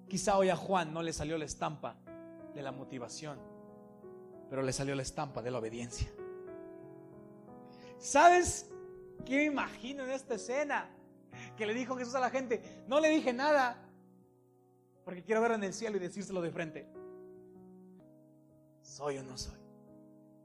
Quizá 0.06 0.36
hoy 0.36 0.50
a 0.50 0.56
Juan 0.56 0.92
no 0.92 1.02
le 1.02 1.14
salió 1.14 1.38
la 1.38 1.46
estampa 1.46 1.96
de 2.54 2.60
la 2.60 2.72
motivación, 2.72 3.38
pero 4.50 4.60
le 4.60 4.74
salió 4.74 4.94
la 4.94 5.00
estampa 5.00 5.40
de 5.40 5.50
la 5.50 5.60
obediencia. 5.60 6.12
¿Sabes 7.96 8.70
qué 9.24 9.36
me 9.36 9.44
imagino 9.44 10.04
en 10.04 10.10
esta 10.10 10.34
escena? 10.34 10.99
Que 11.56 11.66
le 11.66 11.74
dijo 11.74 11.96
Jesús 11.96 12.14
a 12.14 12.20
la 12.20 12.30
gente, 12.30 12.84
no 12.86 13.00
le 13.00 13.08
dije 13.08 13.32
nada, 13.32 13.76
porque 15.04 15.22
quiero 15.22 15.40
verlo 15.40 15.56
en 15.56 15.64
el 15.64 15.72
cielo 15.72 15.96
y 15.96 16.00
decírselo 16.00 16.40
de 16.40 16.50
frente. 16.50 16.88
¿Soy 18.82 19.18
o 19.18 19.22
no 19.22 19.36
soy? 19.36 19.58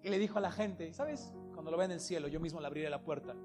Y 0.03 0.09
le 0.09 0.19
dijo 0.19 0.37
a 0.37 0.41
la 0.41 0.51
gente, 0.51 0.93
¿sabes? 0.93 1.31
Cuando 1.53 1.71
lo 1.71 1.77
vea 1.77 1.85
en 1.85 1.91
el 1.93 1.99
cielo, 1.99 2.27
yo 2.27 2.39
mismo 2.39 2.59
le 2.59 2.67
abriré 2.67 2.89
la 2.89 3.01
puerta 3.01 3.35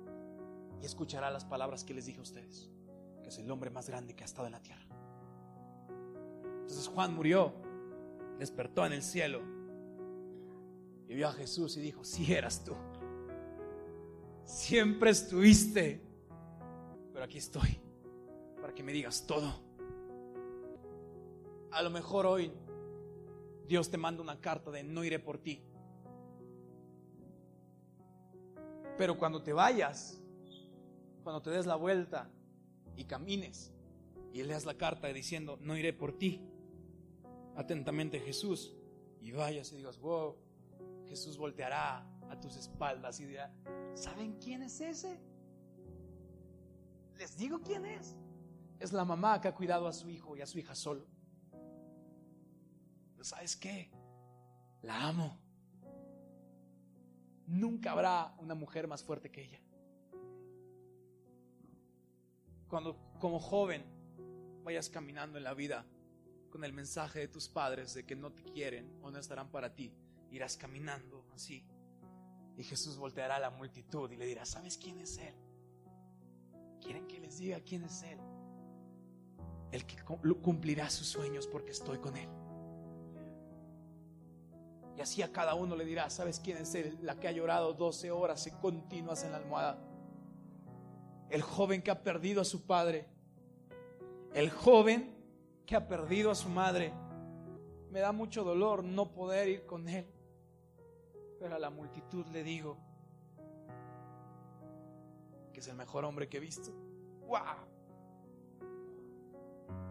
y 0.80 0.84
escuchará 0.84 1.30
las 1.30 1.44
palabras 1.44 1.84
que 1.84 1.94
les 1.94 2.06
dije 2.06 2.18
a 2.18 2.22
ustedes, 2.22 2.70
que 3.22 3.28
es 3.28 3.38
el 3.38 3.50
hombre 3.50 3.70
más 3.70 3.88
grande 3.88 4.14
que 4.14 4.24
ha 4.24 4.26
estado 4.26 4.46
en 4.46 4.52
la 4.52 4.62
tierra. 4.62 4.84
Entonces 6.60 6.88
Juan 6.88 7.14
murió, 7.14 7.54
despertó 8.38 8.84
en 8.86 8.92
el 8.92 9.02
cielo 9.02 9.40
y 11.08 11.14
vio 11.14 11.28
a 11.28 11.32
Jesús 11.32 11.76
y 11.76 11.80
dijo, 11.80 12.04
si 12.04 12.32
eras 12.32 12.62
tú, 12.64 12.74
siempre 14.44 15.10
estuviste, 15.10 16.00
aquí 17.24 17.38
estoy 17.38 17.80
para 18.60 18.74
que 18.74 18.82
me 18.82 18.92
digas 18.92 19.26
todo. 19.26 19.52
A 21.72 21.82
lo 21.82 21.90
mejor 21.90 22.26
hoy 22.26 22.52
Dios 23.66 23.90
te 23.90 23.96
manda 23.96 24.22
una 24.22 24.40
carta 24.40 24.70
de 24.70 24.82
no 24.82 25.04
iré 25.04 25.18
por 25.18 25.38
ti. 25.38 25.62
Pero 28.98 29.16
cuando 29.16 29.42
te 29.42 29.52
vayas, 29.52 30.20
cuando 31.22 31.40
te 31.40 31.50
des 31.50 31.66
la 31.66 31.76
vuelta 31.76 32.30
y 32.96 33.04
camines 33.04 33.72
y 34.32 34.42
leas 34.42 34.64
la 34.66 34.74
carta 34.74 35.08
diciendo, 35.08 35.58
no 35.60 35.76
iré 35.76 35.92
por 35.92 36.18
ti, 36.18 36.40
atentamente 37.56 38.20
Jesús 38.20 38.74
y 39.20 39.32
vayas 39.32 39.72
y 39.72 39.76
digas, 39.76 39.98
wow, 40.00 40.36
Jesús 41.06 41.38
volteará 41.38 42.06
a 42.28 42.40
tus 42.40 42.56
espaldas 42.56 43.20
y 43.20 43.26
dirá, 43.26 43.52
¿saben 43.94 44.38
quién 44.38 44.62
es 44.62 44.80
ese? 44.80 45.18
Les 47.20 47.36
digo 47.36 47.60
quién 47.60 47.84
es. 47.84 48.16
Es 48.78 48.94
la 48.94 49.04
mamá 49.04 49.42
que 49.42 49.48
ha 49.48 49.54
cuidado 49.54 49.86
a 49.86 49.92
su 49.92 50.08
hijo 50.08 50.38
y 50.38 50.40
a 50.40 50.46
su 50.46 50.58
hija 50.58 50.74
solo. 50.74 51.06
¿Sabes 53.20 53.56
qué? 53.56 53.90
La 54.80 55.06
amo. 55.06 55.38
Nunca 57.46 57.92
habrá 57.92 58.34
una 58.38 58.54
mujer 58.54 58.88
más 58.88 59.04
fuerte 59.04 59.30
que 59.30 59.42
ella. 59.42 59.60
Cuando 62.68 62.96
como 63.18 63.38
joven 63.38 63.84
vayas 64.64 64.88
caminando 64.88 65.36
en 65.36 65.44
la 65.44 65.52
vida 65.52 65.84
con 66.48 66.64
el 66.64 66.72
mensaje 66.72 67.18
de 67.18 67.28
tus 67.28 67.50
padres 67.50 67.92
de 67.92 68.06
que 68.06 68.16
no 68.16 68.32
te 68.32 68.44
quieren 68.44 68.98
o 69.02 69.10
no 69.10 69.18
estarán 69.18 69.50
para 69.50 69.74
ti, 69.74 69.92
irás 70.30 70.56
caminando 70.56 71.26
así. 71.34 71.66
Y 72.56 72.64
Jesús 72.64 72.96
volteará 72.96 73.36
a 73.36 73.40
la 73.40 73.50
multitud 73.50 74.10
y 74.10 74.16
le 74.16 74.24
dirá, 74.24 74.46
¿sabes 74.46 74.78
quién 74.78 75.00
es 75.00 75.18
Él? 75.18 75.49
¿Quieren 76.80 77.06
que 77.06 77.20
les 77.20 77.38
diga 77.38 77.60
quién 77.60 77.84
es 77.84 78.02
Él? 78.02 78.18
El 79.70 79.86
que 79.86 79.96
cumplirá 80.02 80.90
sus 80.90 81.06
sueños 81.06 81.46
porque 81.46 81.70
estoy 81.70 81.98
con 81.98 82.16
Él. 82.16 82.28
Y 84.96 85.00
así 85.00 85.22
a 85.22 85.32
cada 85.32 85.54
uno 85.54 85.76
le 85.76 85.84
dirá, 85.84 86.10
¿sabes 86.10 86.40
quién 86.40 86.58
es 86.58 86.74
Él? 86.74 86.98
La 87.02 87.18
que 87.18 87.28
ha 87.28 87.32
llorado 87.32 87.72
12 87.72 88.10
horas 88.10 88.46
y 88.46 88.50
continuas 88.50 89.24
en 89.24 89.32
la 89.32 89.38
almohada. 89.38 89.78
El 91.30 91.42
joven 91.42 91.82
que 91.82 91.90
ha 91.90 92.02
perdido 92.02 92.40
a 92.40 92.44
su 92.44 92.66
padre. 92.66 93.08
El 94.34 94.50
joven 94.50 95.16
que 95.66 95.76
ha 95.76 95.86
perdido 95.86 96.30
a 96.30 96.34
su 96.34 96.48
madre. 96.48 96.92
Me 97.90 98.00
da 98.00 98.12
mucho 98.12 98.44
dolor 98.44 98.84
no 98.84 99.12
poder 99.12 99.48
ir 99.48 99.66
con 99.66 99.88
él. 99.88 100.06
Pero 101.38 101.54
a 101.54 101.58
la 101.58 101.70
multitud 101.70 102.26
le 102.26 102.42
digo 102.42 102.89
es 105.60 105.68
el 105.68 105.76
mejor 105.76 106.04
hombre 106.04 106.28
que 106.28 106.38
he 106.38 106.40
visto. 106.40 106.70
¡Wow! 107.26 107.38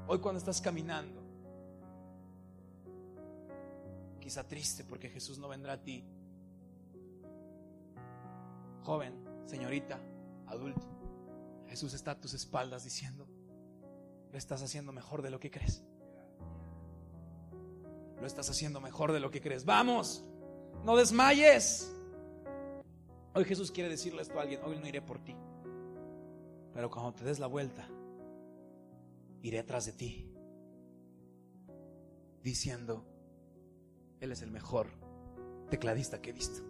Hoy 0.07 0.19
cuando 0.19 0.39
estás 0.39 0.59
caminando, 0.59 1.21
quizá 4.19 4.47
triste 4.47 4.83
porque 4.83 5.09
Jesús 5.09 5.37
no 5.37 5.47
vendrá 5.47 5.73
a 5.73 5.83
ti. 5.83 6.03
Joven, 8.83 9.13
señorita, 9.45 9.99
adulto, 10.47 10.87
Jesús 11.67 11.93
está 11.93 12.11
a 12.11 12.19
tus 12.19 12.33
espaldas 12.33 12.83
diciendo, 12.83 13.27
lo 14.31 14.37
estás 14.37 14.63
haciendo 14.63 14.91
mejor 14.91 15.21
de 15.21 15.29
lo 15.29 15.39
que 15.39 15.51
crees. 15.51 15.83
Lo 18.19 18.25
estás 18.25 18.49
haciendo 18.49 18.81
mejor 18.81 19.11
de 19.11 19.19
lo 19.19 19.29
que 19.29 19.39
crees. 19.39 19.63
Vamos, 19.63 20.25
no 20.83 20.95
desmayes. 20.97 21.95
Hoy 23.35 23.45
Jesús 23.45 23.71
quiere 23.71 23.89
decirle 23.89 24.23
esto 24.23 24.39
a 24.39 24.41
alguien, 24.41 24.61
hoy 24.63 24.79
no 24.79 24.87
iré 24.87 25.01
por 25.01 25.19
ti. 25.19 25.35
Pero 26.73 26.89
cuando 26.89 27.13
te 27.13 27.23
des 27.23 27.39
la 27.39 27.47
vuelta, 27.47 27.87
iré 29.41 29.59
atrás 29.59 29.85
de 29.85 29.93
ti. 29.93 30.31
Diciendo, 32.43 33.05
Él 34.19 34.31
es 34.31 34.41
el 34.41 34.51
mejor 34.51 34.87
tecladista 35.69 36.21
que 36.21 36.29
he 36.29 36.33
visto. 36.33 36.61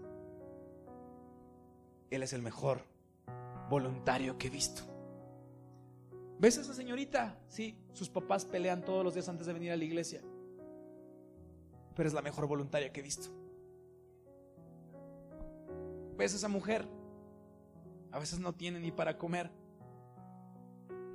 Él 2.10 2.24
es 2.24 2.34
el 2.34 2.42
mejor 2.42 2.84
voluntario 3.70 4.38
que 4.38 4.48
he 4.48 4.50
visto. 4.50 4.82
¿Ves 6.40 6.58
a 6.58 6.62
esa 6.62 6.74
señorita? 6.74 7.38
Sí, 7.50 7.78
sus 7.94 8.10
papás 8.10 8.46
pelean 8.46 8.84
todos 8.84 9.04
los 9.04 9.14
días 9.14 9.28
antes 9.30 9.46
de 9.46 9.54
venir 9.54 9.72
a 9.72 9.78
la 9.78 9.84
iglesia. 9.84 10.22
Pero 11.96 12.08
es 12.08 12.14
la 12.14 12.22
mejor 12.22 12.48
voluntaria 12.48 12.92
que 12.92 13.02
he 13.02 13.04
visto. 13.04 13.30
¿Ves 16.18 16.34
a 16.34 16.38
esa 16.38 16.48
mujer? 16.48 16.88
A 18.12 18.20
veces 18.20 18.40
no 18.40 18.54
tiene 18.54 18.80
ni 18.80 18.92
para 18.92 19.18
comer. 19.18 19.52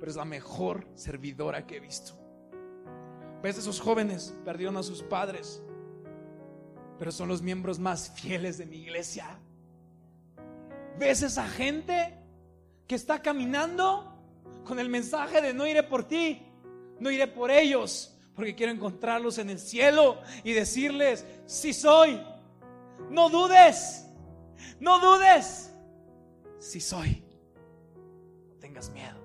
Pero 0.05 0.11
es 0.11 0.17
la 0.17 0.25
mejor 0.25 0.87
servidora 0.93 1.65
que 1.65 1.77
he 1.77 1.79
visto. 1.79 2.13
¿Ves 3.41 3.57
esos 3.57 3.79
jóvenes? 3.79 4.35
Perdieron 4.45 4.77
a 4.77 4.83
sus 4.83 5.01
padres. 5.01 5.63
Pero 6.99 7.11
son 7.11 7.27
los 7.27 7.41
miembros 7.41 7.79
más 7.79 8.11
fieles 8.11 8.59
de 8.59 8.67
mi 8.67 8.77
iglesia. 8.77 9.25
¿Ves 10.99 11.23
esa 11.23 11.47
gente 11.47 12.19
que 12.85 12.93
está 12.93 13.23
caminando? 13.23 14.15
con 14.65 14.79
el 14.79 14.89
mensaje 14.89 15.41
de 15.41 15.53
no 15.53 15.65
iré 15.65 15.83
por 15.83 16.05
ti, 16.05 16.41
no 16.99 17.09
iré 17.09 17.27
por 17.27 17.51
ellos, 17.51 18.17
porque 18.35 18.55
quiero 18.55 18.73
encontrarlos 18.73 19.37
en 19.37 19.49
el 19.49 19.59
cielo 19.59 20.19
y 20.43 20.51
decirles, 20.51 21.25
si 21.45 21.71
soy, 21.71 22.21
no 23.09 23.29
dudes, 23.29 24.05
no 24.79 24.99
dudes, 24.99 25.71
si 26.59 26.81
soy, 26.81 27.23
no 28.49 28.55
tengas 28.59 28.89
miedo, 28.89 29.24